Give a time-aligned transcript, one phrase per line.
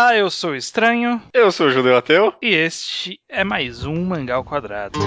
[0.00, 1.20] Olá, eu sou o Estranho.
[1.30, 2.32] Eu sou o Judeu Ateu.
[2.40, 4.98] E este é mais um Mangá ao Quadrado.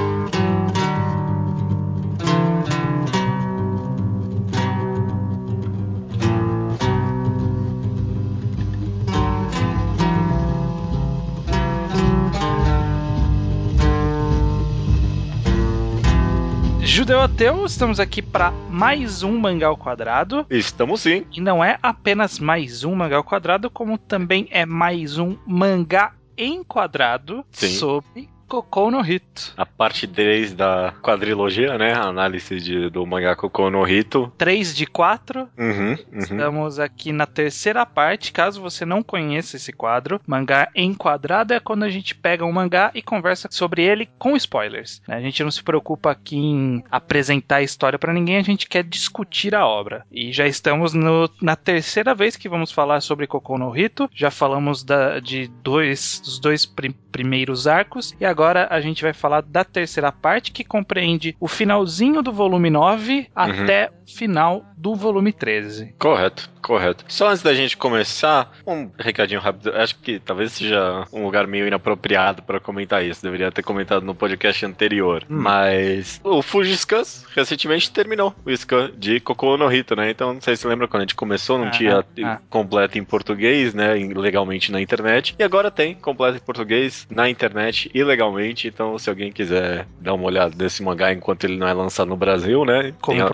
[17.03, 20.45] Judeu Ateu, estamos aqui para mais um Mangá ao Quadrado.
[20.49, 21.25] Estamos sim.
[21.33, 26.13] E não é apenas mais um Mangá ao Quadrado, como também é mais um mangá
[26.37, 27.71] enquadrado Sim.
[27.71, 29.51] sobre Kokou no Hito.
[29.57, 31.93] A parte 3 da quadrilogia, né?
[31.93, 34.31] A análise de, do mangá Kokou no Hito.
[34.37, 35.49] 3 de 4.
[35.57, 35.97] Uhum, uhum.
[36.19, 38.31] Estamos aqui na terceira parte.
[38.31, 42.91] Caso você não conheça esse quadro, mangá enquadrado é quando a gente pega um mangá
[42.93, 45.01] e conversa sobre ele com spoilers.
[45.07, 48.83] A gente não se preocupa aqui em apresentar a história para ninguém, a gente quer
[48.83, 50.05] discutir a obra.
[50.11, 54.07] E já estamos no- na terceira vez que vamos falar sobre Kokou no Hito.
[54.13, 59.13] Já falamos da- de dois, dos dois pri- primeiros arcos e agora a gente vai
[59.13, 64.95] falar da terceira parte que compreende o finalzinho do volume 9 até o final do
[64.95, 65.93] volume 13.
[65.97, 67.05] Correto, correto.
[67.07, 69.73] Só antes da gente começar, um recadinho rápido.
[69.75, 73.21] Acho que talvez seja um lugar meio inapropriado para comentar isso.
[73.23, 75.23] Deveria ter comentado no podcast anterior.
[75.29, 75.37] Hum.
[75.39, 80.09] Mas o Fujiscans recentemente terminou o scan de Kokou no Hito, né?
[80.09, 82.39] Então não sei se lembra quando a gente começou, não Ah, tinha ah.
[82.49, 83.93] completo em português, né?
[83.93, 85.35] Legalmente na internet.
[85.37, 88.67] E agora tem completo em português na internet ilegalmente.
[88.67, 92.17] Então se alguém quiser dar uma olhada nesse mangá enquanto ele não é lançado no
[92.17, 92.93] Brasil, né?
[93.01, 93.29] Como tem a-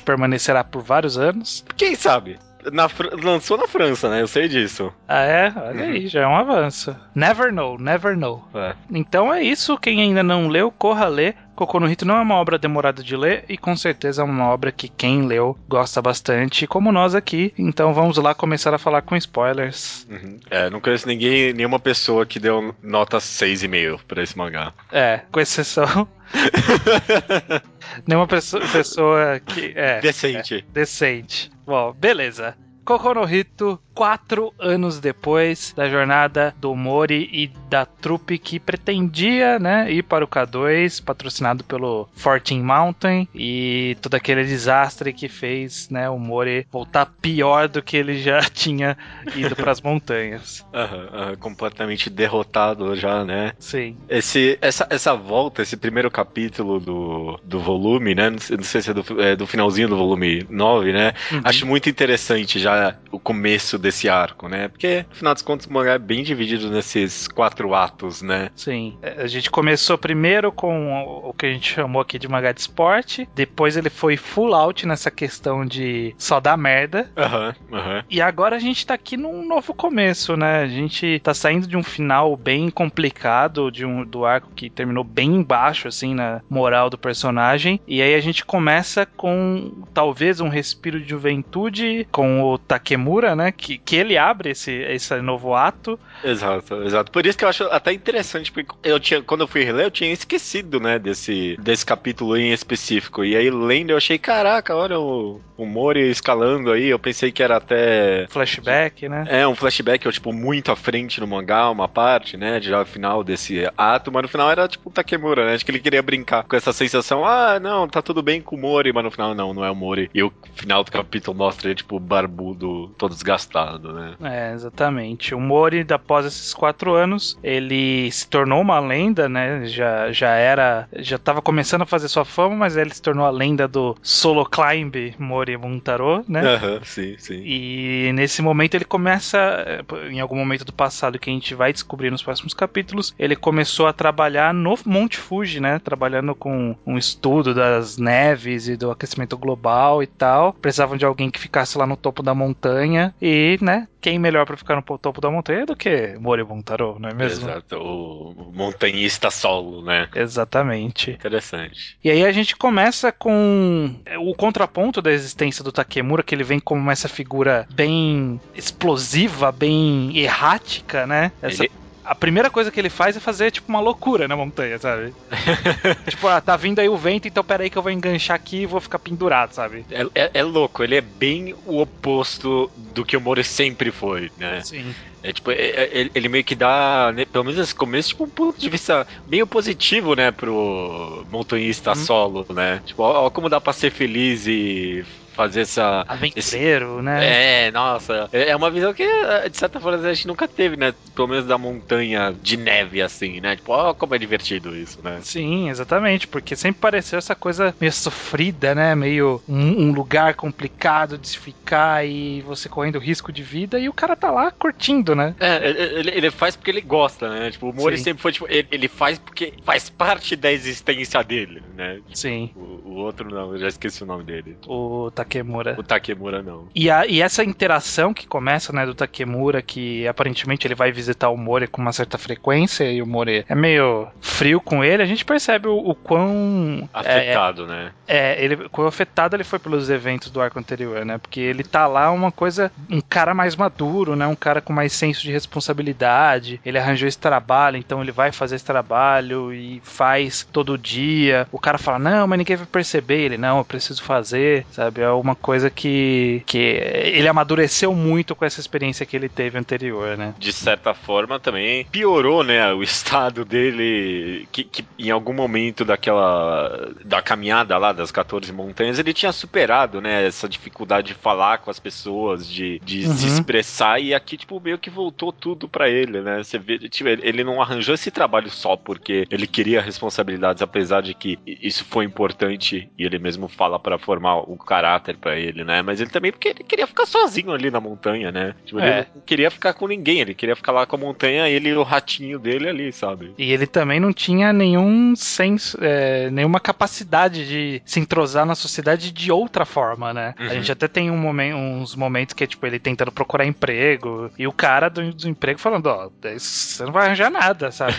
[0.00, 1.64] permanecerá por vários anos.
[1.76, 2.38] quem sabe?
[2.72, 2.90] Na
[3.24, 4.20] lançou na França, né?
[4.20, 4.92] Eu sei disso.
[5.08, 5.50] Ah, é?
[5.56, 5.90] Olha Uhum.
[5.92, 6.94] aí, já é um avanço.
[7.14, 8.46] Never know, never know.
[8.54, 8.74] É.
[8.90, 9.78] Então é isso.
[9.78, 11.34] Quem ainda não leu, corra ler.
[11.60, 14.48] Kokou no Hito não é uma obra demorada de ler e com certeza é uma
[14.48, 17.52] obra que quem leu gosta bastante, como nós aqui.
[17.58, 20.06] Então vamos lá começar a falar com spoilers.
[20.08, 20.40] Uhum.
[20.48, 24.72] É, não conheço ninguém, nenhuma pessoa que deu nota 6,5 pra esse mangá.
[24.90, 26.08] É, com exceção.
[28.08, 29.74] Nenhuma pessoa, pessoa que.
[29.76, 30.00] É.
[30.00, 30.64] Decente.
[30.72, 31.50] Decente.
[31.66, 32.56] Bom, beleza.
[32.86, 39.58] Kokou no Hito, quatro anos depois da jornada do Mori e da trupe que pretendia,
[39.58, 45.88] né, ir para o K2, patrocinado pelo Fortin Mountain, e todo aquele desastre que fez,
[45.90, 48.96] né, o Mori voltar pior do que ele já tinha
[49.34, 50.64] ido para as montanhas.
[50.72, 53.52] Aham, aham, completamente derrotado já, né?
[53.58, 53.96] Sim.
[54.08, 58.30] Esse, essa, essa volta, esse primeiro capítulo do, do volume, né?
[58.30, 61.12] Não sei, não sei se é do, é do finalzinho do volume 9, né?
[61.32, 61.40] Uhum.
[61.44, 64.68] Acho muito interessante já o começo desse arco, né?
[64.68, 68.50] Porque, afinal dos contos, o mangá é bem dividido nesses quatro atos, né?
[68.54, 68.96] Sim.
[69.02, 73.28] A gente começou primeiro com o que a gente chamou aqui de mangá de esporte,
[73.34, 78.04] depois ele foi full out nessa questão de só dar merda, Aham, aham.
[78.08, 80.62] E agora a gente tá aqui num novo começo, né?
[80.62, 85.04] A gente tá saindo de um final bem complicado, de um, do arco que terminou
[85.04, 87.80] bem embaixo, assim, na moral do personagem.
[87.86, 93.52] E aí a gente começa com talvez um respiro de juventude com o Takemura, né?
[93.52, 95.98] Que, que ele abre esse, esse novo ato.
[96.22, 97.10] Exato, exato.
[97.10, 99.90] Por isso que eu acho até interessante, porque eu tinha, quando eu fui reler, eu
[99.90, 103.24] tinha esquecido, né, desse, desse capítulo em específico.
[103.24, 106.86] E aí, lendo, eu achei, caraca, olha o, o Mori escalando aí.
[106.88, 108.26] Eu pensei que era até.
[108.28, 109.24] Flashback, né?
[109.28, 112.84] É, um flashback, ou, tipo, muito à frente no mangá, uma parte, né, de já
[112.84, 116.02] final desse ato, mas no final era, tipo, o Takemura, né, acho que ele queria
[116.02, 119.34] brincar com essa sensação, ah, não, tá tudo bem com o Mori, mas no final,
[119.34, 120.10] não, não é o Mori.
[120.14, 123.59] E o final do capítulo mostra ele, tipo, barbudo, todo desgastado,
[123.92, 124.14] né.
[124.22, 125.34] É, exatamente.
[125.34, 129.66] O Mori, após esses quatro anos, ele se tornou uma lenda, né?
[129.66, 130.88] Já, já era.
[130.96, 134.44] Já tava começando a fazer sua fama, mas ele se tornou a lenda do solo
[134.44, 136.40] climb Mori Muntaro, né?
[136.54, 137.42] Aham, sim, sim.
[137.44, 142.10] E nesse momento ele começa, em algum momento do passado que a gente vai descobrir
[142.10, 145.78] nos próximos capítulos, ele começou a trabalhar no Monte Fuji, né?
[145.78, 150.52] Trabalhando com um estudo das neves e do aquecimento global e tal.
[150.52, 153.88] Precisavam de alguém que ficasse lá no topo da montanha e, né?
[154.00, 157.14] Quem melhor pra ficar no po- topo da montanha do que Mori Buntaro, não é
[157.14, 157.48] mesmo?
[157.48, 160.08] Exato, o montanhista solo, né?
[160.14, 161.10] Exatamente.
[161.12, 161.96] Interessante.
[162.02, 166.60] E aí a gente começa com o contraponto da existência do Takemura, que ele vem
[166.60, 171.32] como essa figura bem explosiva, bem errática, né?
[171.42, 171.72] Essa- Ele-
[172.10, 175.14] A primeira coisa que ele faz é fazer, tipo, uma loucura na montanha, sabe?
[176.10, 178.66] tipo, ah, tá vindo aí o vento, então peraí que eu vou enganchar aqui e
[178.66, 179.86] vou ficar pendurado, sabe?
[179.88, 184.28] É, é- é louco, ele é bem o oposto do que o Mori sempre foi,
[184.36, 184.60] né?
[184.60, 184.92] Sim.
[185.22, 188.24] É tipo, é- é- ele, ele meio que dá, né, pelo menos nesse começo, tipo,
[188.24, 191.94] um ponto de vista meio positivo, né, pro montanhista Uhum.
[191.94, 192.82] solo, né?
[192.84, 195.04] Tipo, ó, ó como dá pra ser feliz e
[195.40, 196.04] fazer essa.
[196.06, 197.02] Aventureiro, esse...
[197.02, 197.66] né?
[197.66, 198.28] É, nossa.
[198.32, 199.06] É uma visão que,
[199.50, 200.92] de certa forma, a gente nunca teve, né?
[201.14, 203.56] Pelo menos da montanha de neve, assim, né?
[203.56, 205.20] Tipo, ó, como é divertido isso, né?
[205.22, 206.28] Sim, exatamente.
[206.28, 208.94] Porque sempre pareceu essa coisa meio sofrida, né?
[208.94, 213.88] Meio um, um lugar complicado de se ficar e você correndo risco de vida e
[213.88, 215.34] o cara tá lá curtindo, né?
[215.40, 217.50] É, ele, ele faz porque ele gosta, né?
[217.50, 221.62] Tipo, o Mori sempre foi, tipo, ele, ele, faz porque faz parte da existência dele,
[221.74, 222.00] né?
[222.12, 222.50] Sim.
[222.54, 224.56] O, o, outro não, eu já esqueci o nome dele.
[224.66, 225.76] O Takemura.
[225.78, 226.68] O Takemura não.
[226.74, 231.28] E, a, e essa interação que começa, né, do Takemura, que aparentemente ele vai visitar
[231.28, 235.06] o Mori com uma certa frequência e o Mori é meio frio com ele, a
[235.06, 236.88] gente percebe o, o quão.
[236.92, 237.92] Afetado, é, né?
[238.08, 241.18] É, ele, quão afetado ele foi pelos eventos do arco anterior, né?
[241.18, 242.72] Porque ele tá lá uma coisa.
[242.90, 244.26] Um cara mais maduro, né?
[244.26, 246.60] Um cara com mais senso de responsabilidade.
[246.64, 251.46] Ele arranjou esse trabalho, então ele vai fazer esse trabalho e faz todo dia.
[251.52, 253.20] O cara fala, não, mas ninguém vai perceber.
[253.20, 255.02] Ele, não, eu preciso fazer, sabe?
[255.10, 260.16] É uma coisa que, que ele amadureceu muito com essa experiência que ele teve anterior,
[260.16, 260.34] né?
[260.38, 262.72] De certa forma também piorou, né?
[262.72, 266.92] O estado dele, que, que em algum momento daquela.
[267.04, 270.26] da caminhada lá das 14 montanhas, ele tinha superado, né?
[270.26, 273.16] Essa dificuldade de falar com as pessoas, de, de uhum.
[273.16, 276.42] se expressar, e aqui, tipo, meio que voltou tudo para ele, né?
[276.42, 281.14] Você vê, tipo, ele não arranjou esse trabalho só porque ele queria responsabilidades, apesar de
[281.14, 285.82] que isso foi importante e ele mesmo fala para formar o caráter para ele, né?
[285.82, 288.54] Mas ele também porque ele queria ficar sozinho ali na montanha, né?
[288.64, 288.98] Tipo, é.
[288.98, 291.74] ele não queria ficar com ninguém, ele queria ficar lá com a montanha, ele e
[291.74, 293.32] o ratinho dele ali, sabe?
[293.38, 299.12] E ele também não tinha nenhum senso, é, nenhuma capacidade de se entrosar na sociedade
[299.12, 300.34] de outra forma, né?
[300.38, 300.46] Uhum.
[300.46, 304.30] A gente até tem um momento, uns momentos que é tipo ele tentando procurar emprego
[304.38, 307.94] e o cara do, do emprego falando: Ó, oh, você não vai arranjar nada, sabe?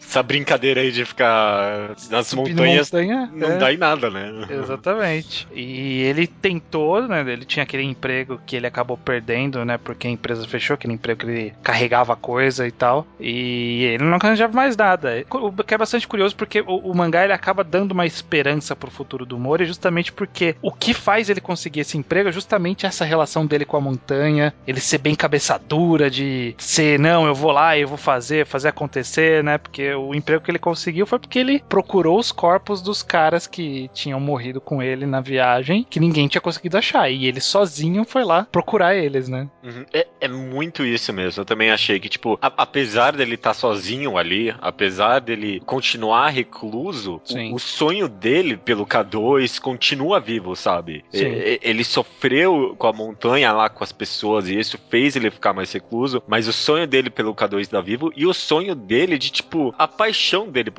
[0.00, 3.58] Essa brincadeira aí de ficar nas montanhas montanha, não é.
[3.58, 4.46] dá em nada, né?
[4.50, 5.46] Exatamente.
[5.54, 7.20] E ele tentou, né?
[7.20, 9.78] Ele tinha aquele emprego que ele acabou perdendo, né?
[9.78, 13.06] Porque a empresa fechou, aquele emprego que ele carregava coisa e tal.
[13.20, 15.24] E ele não arranjava mais nada.
[15.30, 18.90] O que é bastante curioso porque o, o mangá ele acaba dando uma esperança pro
[18.90, 23.04] futuro do Mori justamente porque o que faz ele conseguir esse emprego é justamente essa
[23.04, 27.52] relação dele com a montanha, ele ser bem cabeça dura, de ser, não, eu vou
[27.52, 29.58] lá, eu vou fazer, fazer acontecer, né?
[29.58, 33.90] Porque o emprego que ele conseguiu foi porque ele procurou os corpos dos caras que
[33.92, 37.08] tinham morrido com ele na viagem, que ninguém tinha conseguido achar.
[37.08, 39.48] E ele sozinho foi lá procurar eles, né?
[39.64, 39.86] Uhum.
[39.94, 41.40] É, é, muito isso mesmo.
[41.40, 46.28] Eu também achei que, tipo, a, apesar dele estar tá sozinho ali, apesar dele continuar
[46.28, 51.02] recluso, o, o, sonho dele pelo K2 continua vivo, sabe?
[51.14, 55.54] E, ele sofreu com a montanha lá com as pessoas e isso fez ele ficar
[55.54, 59.30] mais recluso, mas o sonho dele pelo K2 está vivo e o sonho dele de,
[59.30, 60.70] tipo, a paixão dele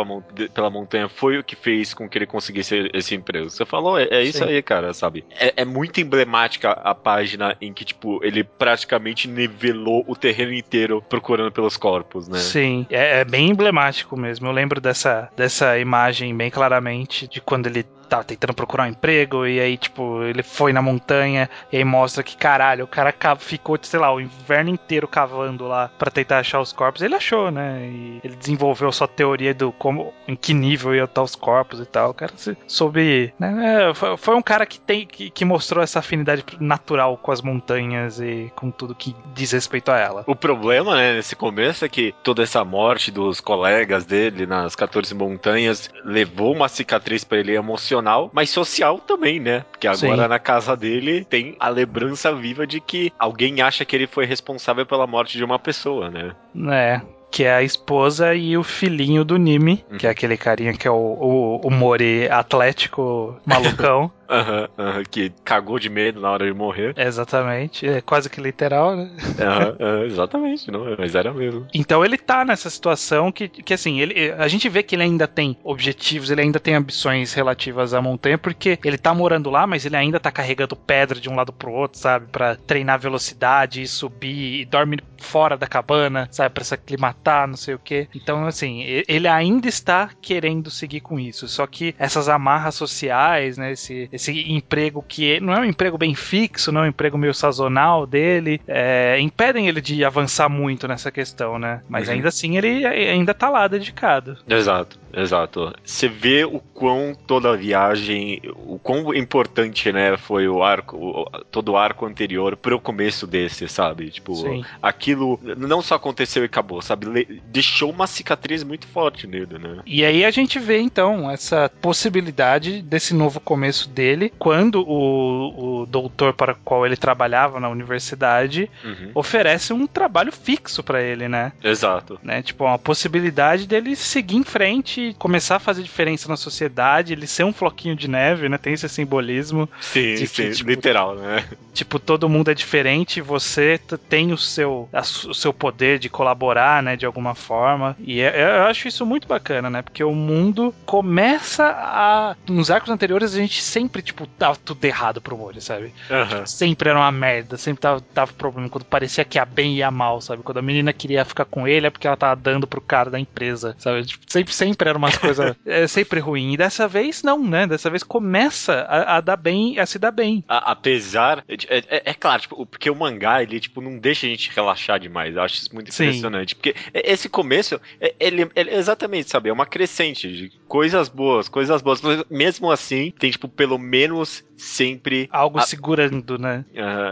[0.54, 3.50] pela montanha foi o que fez com que ele conseguisse esse emprego.
[3.50, 5.07] Você falou, é, é isso aí, cara, sabe?
[5.32, 11.04] É, é, muito emblemática a página em que, tipo, ele praticamente nivelou o terreno inteiro
[11.08, 12.40] procurando pelos corpos, né?
[12.40, 14.48] Sim, é, é bem emblemático mesmo.
[14.48, 19.46] Eu lembro dessa, dessa imagem bem claramente de quando ele tava tentando procurar um emprego,
[19.46, 23.78] e aí, tipo, ele foi na montanha, e aí mostra que, caralho, o cara ficou,
[23.82, 27.02] sei lá, o inverno inteiro cavando lá para tentar achar os corpos.
[27.02, 27.88] Ele achou, né?
[27.88, 31.86] E ele desenvolveu sua teoria do como, em que nível ia estar os corpos e
[31.86, 32.12] tal.
[32.12, 32.34] O cara
[32.68, 33.90] soube, né?
[33.90, 38.20] É, foi um cara que tem, que, que mostrou essa afinidade natural com as montanhas
[38.20, 40.24] e com tudo que diz respeito a ela.
[40.26, 45.14] O problema, né, nesse começo é que toda essa morte dos colegas dele nas 14
[45.14, 49.66] montanhas levou uma cicatriz para ele emocional emocional, mas social também, né?
[49.72, 50.30] Porque agora Sim.
[50.30, 54.86] na casa dele tem a lembrança viva de que alguém acha que ele foi responsável
[54.86, 56.36] pela morte de uma pessoa, né?
[56.72, 57.02] É,
[57.32, 59.98] que é a esposa e o filhinho do Nimi, uhum.
[59.98, 64.12] que é aquele carinha que é o, o, o Mori atlético malucão.
[64.30, 66.94] Aham, uhum, uhum, que cagou de medo na hora de morrer.
[66.98, 69.10] Exatamente, é quase que literal, né?
[69.40, 71.68] Uhum, exatamente, não, mas era mesmo.
[71.74, 75.28] Então ele tá nessa situação que, que assim, ele, a gente vê que ele ainda
[75.28, 79.86] tem objetivos, ele ainda tem ambições relativas à montanha, porque ele tá morando lá, mas
[79.86, 82.28] ele ainda tá carregando pedra de um lado pro outro, sabe?
[82.28, 86.54] Pra treinar velocidade e subir, e dorme fora da cabana, sabe?
[86.54, 88.08] Pra se aclimatar, não sei o que.
[88.16, 93.72] Então, assim, ele ainda está querendo seguir com isso, só que essas amarras sociais, né?
[93.72, 97.34] Esse, esse emprego que não é um emprego bem fixo, não é um emprego meio
[97.34, 101.82] sazonal dele, é, impedem ele de avançar muito nessa questão, né?
[101.88, 102.16] Mas uhum.
[102.16, 104.38] ainda assim ele ainda tá lá dedicado.
[104.48, 105.00] Exato.
[105.18, 105.74] Exato.
[105.84, 111.26] Você vê o quão toda a viagem, o quão importante, né, foi o arco, o,
[111.52, 114.12] todo o arco anterior pro começo desse, sabe?
[114.12, 114.64] Tipo, Sim.
[114.80, 117.42] aquilo não só aconteceu e acabou, sabe?
[117.48, 119.80] Deixou uma cicatriz muito forte nele, né?
[119.88, 124.07] E aí a gente vê, então, essa possibilidade desse novo começo dele,
[124.38, 129.12] quando o, o doutor para o qual ele trabalhava na universidade uhum.
[129.16, 131.52] oferece um trabalho fixo para ele, né?
[131.64, 132.20] Exato.
[132.24, 132.42] Né?
[132.42, 137.44] Tipo, uma possibilidade dele seguir em frente, começar a fazer diferença na sociedade, ele ser
[137.44, 138.58] um floquinho de neve, né?
[138.58, 139.70] Tem esse simbolismo.
[139.80, 141.46] Sim, de sim, tipo, literal, né?
[141.74, 146.82] Tipo, todo mundo é diferente, você tem o seu, a, o seu poder de colaborar,
[146.82, 146.96] né?
[146.96, 147.96] De alguma forma.
[148.00, 149.82] E é, eu acho isso muito bacana, né?
[149.82, 152.36] Porque o mundo começa a.
[152.48, 155.94] Nos arcos anteriores a gente sempre, tipo, tava tudo errado pro Mori, sabe?
[156.10, 156.46] Uhum.
[156.46, 158.70] Sempre era uma merda, sempre tava, tava problema.
[158.70, 160.44] Quando parecia que ia bem e ia mal, sabe?
[160.44, 163.20] Quando a menina queria ficar com ele é porque ela tava dando pro cara da
[163.20, 164.06] empresa, sabe?
[164.06, 165.56] Tipo, sempre, sempre era umas coisas.
[165.66, 166.54] é sempre ruim.
[166.54, 167.68] E dessa vez, não, né?
[167.68, 170.44] Dessa vez começa a, a dar bem, a se dar bem.
[170.48, 171.44] A, apesar.
[171.48, 175.00] É, é, é, claro, tipo, porque o mangá, ele, tipo, não deixa a gente relaxar
[175.00, 175.36] demais.
[175.36, 176.50] Eu acho isso muito impressionante.
[176.50, 176.56] Sim.
[176.56, 179.50] Porque esse começo, é, ele, ele, exatamente, sabe?
[179.50, 182.02] É uma crescente de coisas boas, coisas boas.
[182.30, 185.30] Mesmo assim, tem, tipo, pelo menos sempre.
[185.32, 185.62] Algo a...
[185.62, 186.66] segurando, né?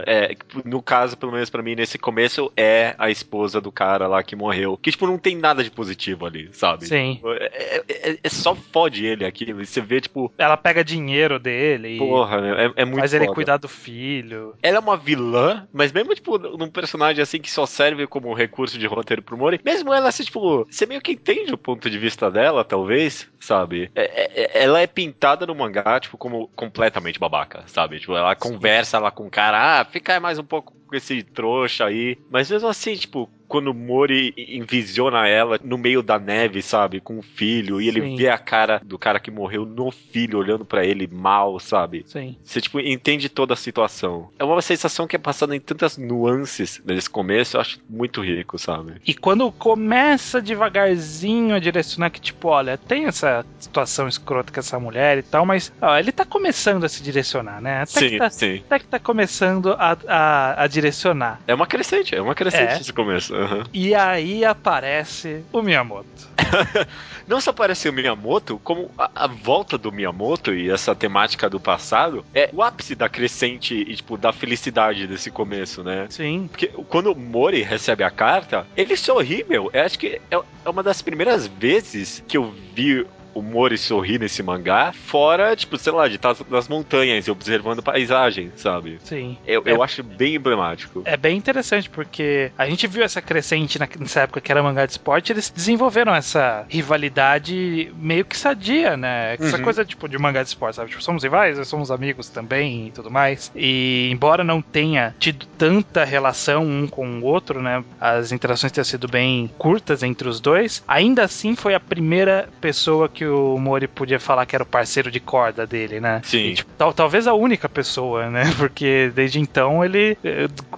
[0.04, 0.34] É,
[0.64, 4.34] no caso, pelo menos para mim, nesse começo, é a esposa do cara lá que
[4.34, 4.76] morreu.
[4.76, 6.86] Que, tipo, não tem nada de positivo ali, sabe?
[6.86, 7.20] Sim.
[7.24, 9.62] É, é, é só fode ele aquilo.
[9.62, 10.32] E você vê, tipo.
[10.36, 11.98] Ela pega dinheiro dele.
[11.98, 13.24] Porra, é, é muito Faz foda.
[13.24, 14.54] ele cuidar do filho.
[14.62, 18.78] Ela é uma vilã, mas mesmo, tipo, num personagem assim que só serve como recurso
[18.78, 21.98] de roteiro pro Mori, mesmo ela, assim, tipo, você meio que entende o ponto de
[21.98, 23.90] vista dela, talvez, sabe?
[23.94, 27.98] É, ela é pintada no mangá, tipo, como completamente babaca babaca, sabe?
[27.98, 31.86] Tipo, ela conversa lá com o cara, ah, fica mais um pouco com esse trouxa
[31.86, 32.18] aí.
[32.30, 37.00] Mas mesmo assim, tipo, quando o Mori envisiona ela no meio da neve, sabe?
[37.00, 38.16] Com o filho, e ele Sim.
[38.16, 42.04] vê a cara do cara que morreu no filho olhando para ele mal, sabe?
[42.06, 42.36] Sim.
[42.42, 44.30] Você, tipo, entende toda a situação.
[44.38, 48.58] É uma sensação que é passada em tantas nuances nesse começo, eu acho muito rico,
[48.58, 48.94] sabe?
[49.06, 54.78] E quando começa devagarzinho a direcionar que, tipo, olha, tem essa situação escrota com essa
[54.78, 57.82] mulher e tal, mas ó, ele tá começando a se direcionar, né?
[57.82, 58.62] Até sim, que tá, sim.
[58.66, 61.40] Até que tá começando a, a, a direcionar.
[61.46, 62.80] É uma crescente, é uma crescente é.
[62.80, 63.34] esse começo.
[63.34, 63.64] Uhum.
[63.72, 66.28] E aí aparece o Miyamoto.
[67.26, 71.58] Não só aparece o Miyamoto, como a, a, volta do Miyamoto e essa temática do
[71.58, 76.06] passado é o ápice da crescente e, tipo, da felicidade desse começo, né?
[76.10, 76.46] Sim.
[76.50, 79.70] Porque quando o Mori recebe a carta, ele sorri, meu.
[79.72, 83.06] Eu acho que é, é uma das primeiras vezes que eu vi
[83.36, 87.82] o Mori sorrir nesse mangá, fora, tipo, sei lá, de estar nas montanhas e observando
[87.82, 88.98] paisagem, sabe?
[89.04, 89.36] Sim.
[89.46, 91.02] Eu, é, eu acho bem emblemático.
[91.04, 94.92] É bem interessante, porque a gente viu essa crescente nessa época que era mangá de
[94.92, 99.34] esporte, eles desenvolveram essa rivalidade meio que sadia, né?
[99.34, 99.62] Essa uhum.
[99.62, 100.88] coisa, tipo, de mangá de esporte, sabe?
[100.88, 103.52] Tipo, somos rivais, somos amigos também e tudo mais.
[103.54, 107.84] E embora não tenha tido tanta relação um com o outro, né?
[108.00, 113.10] As interações tenham sido bem curtas entre os dois, ainda assim foi a primeira pessoa
[113.10, 116.20] que o Mori podia falar que era o parceiro de corda dele, né?
[116.24, 116.38] Sim.
[116.38, 118.44] E, tipo, tal, talvez a única pessoa, né?
[118.58, 120.16] Porque desde então ele,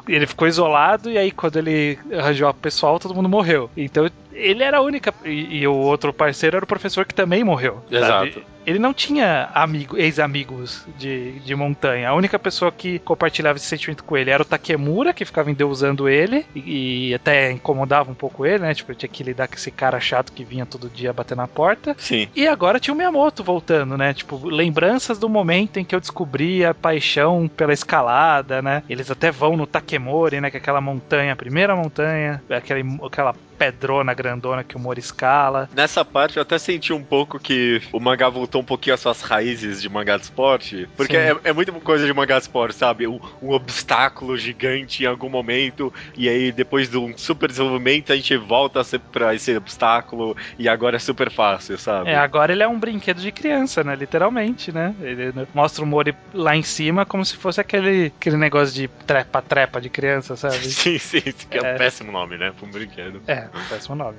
[0.09, 3.71] ele ficou isolado e aí quando ele arranjou o pessoal, todo mundo morreu.
[3.77, 5.13] Então ele era a única.
[5.25, 7.83] E, e, o outro parceiro era o professor que também morreu.
[7.91, 8.33] Exato.
[8.33, 8.47] Sabe?
[8.69, 12.11] Ele não tinha amigo, ex-amigos de, de montanha.
[12.11, 16.07] A única pessoa que compartilhava esse sentimento com ele era o Takemura, que ficava endeusando
[16.07, 18.75] ele e, e até incomodava um pouco ele, né?
[18.75, 21.97] Tipo, tinha que lidar com esse cara chato que vinha todo dia bater na porta.
[21.99, 22.29] Sim.
[22.37, 24.13] E agora tinha o Miyamoto voltando, né?
[24.13, 28.83] Tipo, lembranças do momento em que eu descobri a paixão pela escalada, né?
[28.87, 30.51] Eles até vão no Takemori, né?
[30.51, 35.69] Que é aquela montanha, a primeira montanha, aquela, aquela pedrona grandona que o Mori escala.
[35.75, 39.21] Nessa parte eu até senti um pouco que o mangá voltou um pouquinho às suas
[39.21, 40.89] raízes de mangá de esporte.
[40.97, 43.07] Porque é, é muito coisa de mangá de esporte, sabe?
[43.07, 48.17] Um, um, obstáculo gigante em algum momento, e aí depois de um super desenvolvimento a
[48.17, 52.11] gente volta pra esse obstáculo, e agora é super fácil, sabe?
[52.11, 53.97] É, agora ele é um brinquedo de criança, né?
[53.97, 54.95] Literalmente, né?
[55.01, 59.81] Ele mostra o Mori lá em cima como se fosse aquele, aquele negócio de trepa-trepa
[59.81, 60.59] de criança, sabe?
[60.71, 62.53] sim, sim, que é, é um péssimo nome, né?
[62.57, 63.21] Pra um brinquedo.
[63.27, 64.19] É, péssimo nome.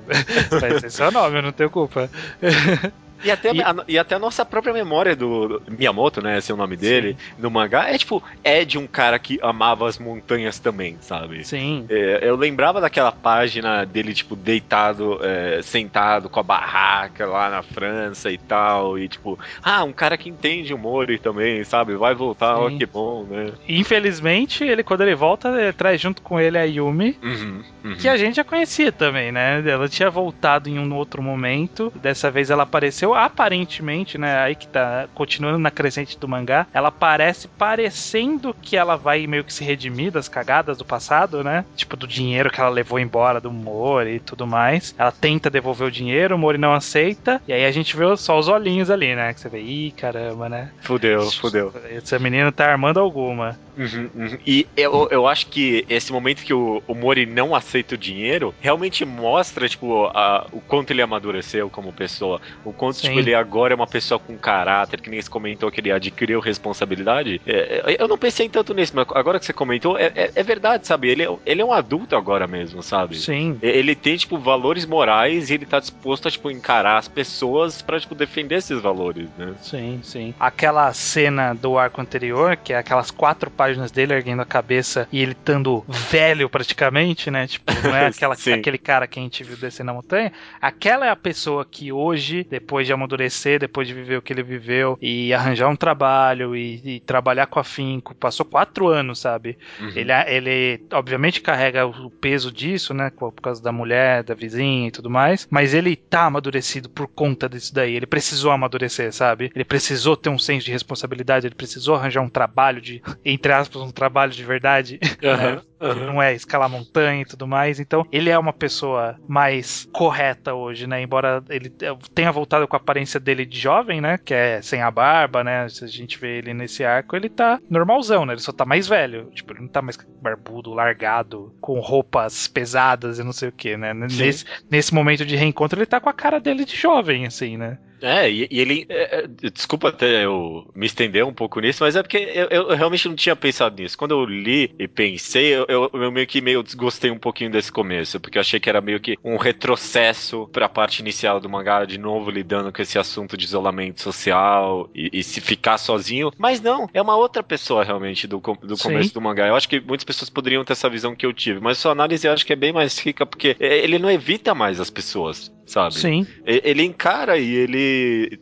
[0.60, 2.10] Mas esse é o nome, eu não tenho culpa.
[3.22, 3.62] E até, e...
[3.62, 6.38] A, e até a nossa própria memória do Miyamoto, né?
[6.38, 7.42] Esse é o nome dele, Sim.
[7.42, 11.44] no mangá, é tipo, é de um cara que amava as montanhas também, sabe?
[11.44, 11.86] Sim.
[11.88, 17.62] É, eu lembrava daquela página dele, tipo, deitado, é, sentado com a barraca lá na
[17.62, 18.98] França e tal.
[18.98, 21.94] E tipo, ah, um cara que entende o Mori também, sabe?
[21.94, 23.52] Vai voltar, ó, que bom, né?
[23.68, 27.96] Infelizmente, ele, quando ele volta, ele traz junto com ele a Yumi, uhum, uhum.
[27.96, 29.62] que a gente já conhecia também, né?
[29.66, 31.92] Ela tinha voltado em um outro momento.
[31.96, 34.38] Dessa vez ela apareceu aparentemente, né?
[34.38, 36.66] Aí que tá continuando na crescente do mangá.
[36.72, 41.64] Ela aparece parecendo que ela vai meio que se redimir das cagadas do passado, né?
[41.76, 44.94] Tipo, do dinheiro que ela levou embora do Mori e tudo mais.
[44.98, 47.40] Ela tenta devolver o dinheiro, o Mori não aceita.
[47.46, 49.32] E aí a gente vê só os olhinhos ali, né?
[49.32, 50.70] Que você vê, ih, caramba, né?
[50.82, 51.72] Fudeu, fudeu.
[51.90, 53.58] Essa menina tá armando alguma.
[53.80, 54.38] Uhum, uhum.
[54.46, 58.54] E eu, eu acho que esse momento que o, o Mori não aceita o dinheiro
[58.60, 62.42] realmente mostra, tipo, a, o quanto ele amadureceu como pessoa.
[62.62, 65.80] O quanto, tipo, ele agora é uma pessoa com caráter, que nem se comentou que
[65.80, 67.40] ele adquiriu responsabilidade.
[67.46, 70.42] É, é, eu não pensei tanto nisso, mas agora que você comentou, é, é, é
[70.42, 71.08] verdade, sabe?
[71.08, 73.16] Ele, é, ele é um adulto agora mesmo, sabe?
[73.16, 73.58] Sim.
[73.62, 77.98] Ele tem, tipo, valores morais e ele tá disposto a, tipo, encarar as pessoas pra,
[77.98, 79.54] tipo, defender esses valores, né?
[79.62, 80.34] Sim, sim.
[80.38, 85.20] Aquela cena do arco anterior, que é aquelas quatro páginas dele erguendo a cabeça e
[85.20, 87.46] ele estando velho praticamente, né?
[87.46, 90.32] Tipo, não é aquela, aquele cara que a gente viu descer na montanha.
[90.60, 94.42] Aquela é a pessoa que hoje, depois de amadurecer, depois de viver o que ele
[94.42, 99.58] viveu e arranjar um trabalho e, e trabalhar com afinco, passou quatro anos, sabe?
[99.80, 99.92] Uhum.
[99.94, 103.10] Ele, ele, obviamente, carrega o peso disso, né?
[103.10, 107.48] Por causa da mulher, da vizinha e tudo mais, mas ele tá amadurecido por conta
[107.48, 107.94] disso daí.
[107.94, 109.50] Ele precisou amadurecer, sabe?
[109.54, 113.82] Ele precisou ter um senso de responsabilidade, ele precisou arranjar um trabalho de, entre aspas,
[113.82, 114.98] um trabalho de verdade.
[115.22, 115.70] Uhum.
[115.80, 115.94] Né?
[115.94, 116.06] Uhum.
[116.06, 117.80] não é escalar montanha e tudo mais.
[117.80, 121.00] Então, ele é uma pessoa mais correta hoje, né?
[121.00, 121.72] Embora ele
[122.14, 124.18] tenha voltado com a aparência dele de jovem, né?
[124.18, 125.66] Que é sem a barba, né?
[125.70, 128.34] Se a gente vê ele nesse arco, ele tá normalzão, né?
[128.34, 129.30] Ele só tá mais velho.
[129.32, 133.74] Tipo, ele não tá mais barbudo, largado, com roupas pesadas e não sei o que,
[133.76, 133.94] né?
[133.94, 137.78] Nesse, nesse momento de reencontro, ele tá com a cara dele de jovem, assim, né?
[138.02, 138.86] É, e, e ele.
[138.88, 142.76] É, é, desculpa até eu me estender um pouco nisso, mas é porque eu, eu,
[142.76, 143.96] realmente não tinha pensado nisso.
[143.96, 147.70] Quando eu li e pensei, eu, eu, eu, meio que meio desgostei um pouquinho desse
[147.70, 151.84] começo, porque eu achei que era meio que um retrocesso pra parte inicial do mangá,
[151.84, 156.32] de novo lidando com esse assunto de isolamento social e, e se ficar sozinho.
[156.38, 159.46] Mas não, é uma outra pessoa realmente do, do começo do mangá.
[159.46, 162.26] Eu acho que muitas pessoas poderiam ter essa visão que eu tive, mas sua análise
[162.26, 165.94] eu acho que é bem mais rica, porque ele não evita mais as pessoas sabe?
[165.94, 166.26] Sim.
[166.44, 167.78] Ele encara e ele,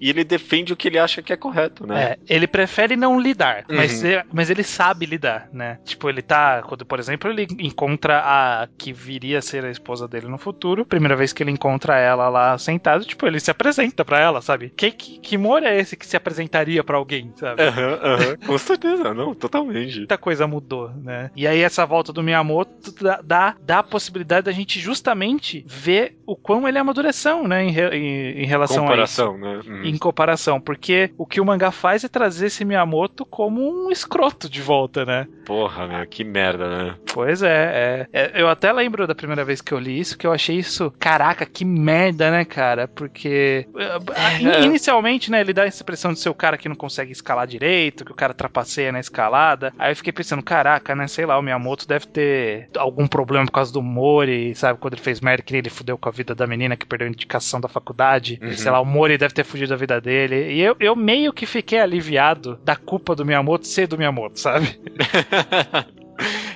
[0.01, 2.03] e ele defende o que ele acha que é correto, né?
[2.03, 3.77] É, ele prefere não lidar, uhum.
[3.77, 4.03] mas,
[4.33, 5.79] mas ele sabe lidar, né?
[5.85, 10.07] Tipo, ele tá, quando, por exemplo, ele encontra a que viria a ser a esposa
[10.07, 14.05] dele no futuro, primeira vez que ele encontra ela lá sentado, tipo, ele se apresenta
[14.05, 14.73] para ela, sabe?
[14.77, 17.63] Que, que, que humor é esse que se apresentaria para alguém, sabe?
[17.63, 18.47] Uhum, uhum.
[18.47, 19.99] com certeza, não, totalmente.
[19.99, 21.31] Muita coisa mudou, né?
[21.35, 26.17] E aí essa volta do Miyamoto dá, dá, dá a possibilidade da gente justamente ver
[26.27, 29.38] o quão ele amadureceu né, em, em, em relação comparação, a isso.
[29.39, 29.61] Né?
[29.67, 29.85] Uhum.
[29.85, 34.49] Em comparação, porque o que o mangá faz é trazer esse Miyamoto como um escroto
[34.49, 35.27] de volta, né?
[35.45, 36.95] Porra, meu, que merda, né?
[37.13, 40.27] Pois é, é, é, Eu até lembro da primeira vez que eu li isso, que
[40.27, 42.89] eu achei isso, caraca, que merda, né, cara?
[42.89, 44.63] Porque é.
[44.63, 48.05] inicialmente, né, ele dá essa impressão de ser o cara que não consegue escalar direito,
[48.05, 49.73] que o cara trapaceia na escalada.
[49.79, 53.53] Aí eu fiquei pensando, caraca, né, sei lá, o Miyamoto deve ter algum problema por
[53.53, 54.79] causa do Mori, sabe?
[54.79, 57.61] Quando ele fez merda, que ele fudeu com a vida da menina que perdeu indicação
[57.61, 58.39] da faculdade.
[58.43, 58.53] Uhum.
[58.53, 60.53] Sei lá, o Mori deve ter fugido da vida dele.
[60.53, 64.79] E eu, eu meio que fiquei aliviado da culpa do Miyamoto ser do Miyamoto, sabe?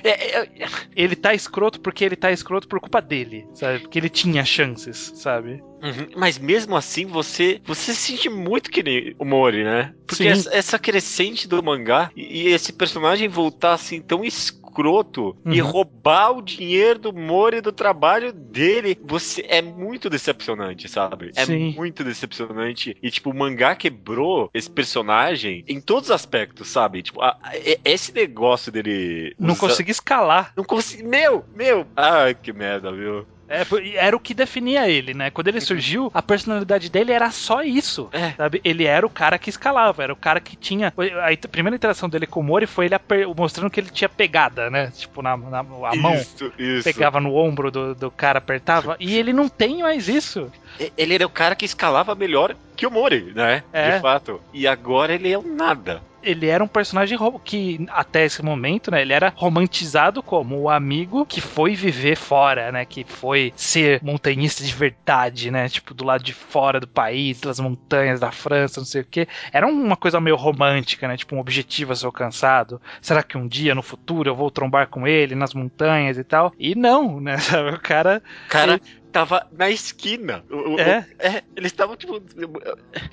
[0.03, 0.49] É, é,
[0.93, 3.79] ele tá escroto porque ele tá escroto por culpa dele, sabe?
[3.79, 5.63] Porque ele tinha chances, sabe?
[5.81, 6.09] Uhum.
[6.17, 9.93] Mas mesmo assim, você você se sente muito que nem o Mori, né?
[10.05, 15.37] Porque essa, essa, crescente do mangá e, e esse personagem voltar assim tão escuro escroto
[15.45, 15.53] uhum.
[15.53, 21.31] e roubar o dinheiro do Mori do trabalho dele, você é muito decepcionante, sabe?
[21.35, 21.73] É Sim.
[21.75, 22.97] muito decepcionante.
[23.01, 27.03] E, tipo, o mangá quebrou esse personagem em todos os aspectos, sabe?
[27.03, 27.51] Tipo, a, a,
[27.85, 29.35] esse negócio dele.
[29.39, 29.59] Não usa...
[29.59, 30.51] consegui escalar.
[30.57, 31.03] Não consegui.
[31.03, 31.85] Meu, meu.
[31.95, 33.25] Ai, que merda, viu?
[33.47, 35.29] É, era o que definia ele, né?
[35.29, 35.65] Quando ele uhum.
[35.65, 38.09] surgiu, a personalidade dele era só isso.
[38.11, 38.31] É.
[38.31, 38.61] Sabe?
[38.63, 40.87] Ele era o cara que escalava, era o cara que tinha.
[40.87, 42.95] A primeira interação dele com o Mori foi ele
[43.35, 44.91] mostrando que ele tinha pegada, né?
[44.95, 46.15] Tipo, na, na a mão.
[46.15, 46.83] Isso, isso.
[46.83, 48.95] Pegava no ombro do, do cara, apertava.
[48.99, 50.51] E ele não tem mais isso.
[50.97, 53.63] Ele era o cara que escalava melhor que o Mori, né?
[53.71, 53.95] É.
[53.95, 54.41] De fato.
[54.53, 56.01] E agora ele é um nada.
[56.23, 61.25] Ele era um personagem que, até esse momento, né, ele era romantizado como o amigo
[61.25, 66.23] que foi viver fora, né, que foi ser montanhista de verdade, né, tipo, do lado
[66.23, 69.27] de fora do país, das montanhas da França, não sei o que.
[69.51, 72.81] Era uma coisa meio romântica, né, tipo, um objetivo a ser alcançado.
[73.01, 76.53] Será que um dia, no futuro, eu vou trombar com ele nas montanhas e tal?
[76.57, 78.23] E não, né, sabe, o cara...
[78.49, 78.73] Cara...
[78.73, 80.43] Ele tava na esquina.
[80.49, 80.99] O, é?
[80.99, 82.21] O, é, eles estavam, tipo.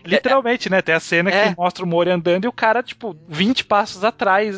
[0.04, 0.80] Literalmente, né?
[0.80, 1.50] Tem a cena é.
[1.50, 4.56] que mostra o Mori andando e o cara, tipo, 20 passos atrás,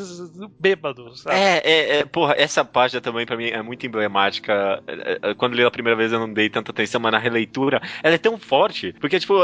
[0.59, 1.14] bêbado.
[1.16, 1.37] Sabe?
[1.37, 4.83] É, é, é, porra, essa página também pra mim é muito emblemática.
[4.87, 7.83] É, é, quando li a primeira vez eu não dei tanta atenção, mas na releitura
[8.02, 8.94] ela é tão forte.
[9.00, 9.35] Porque, tipo,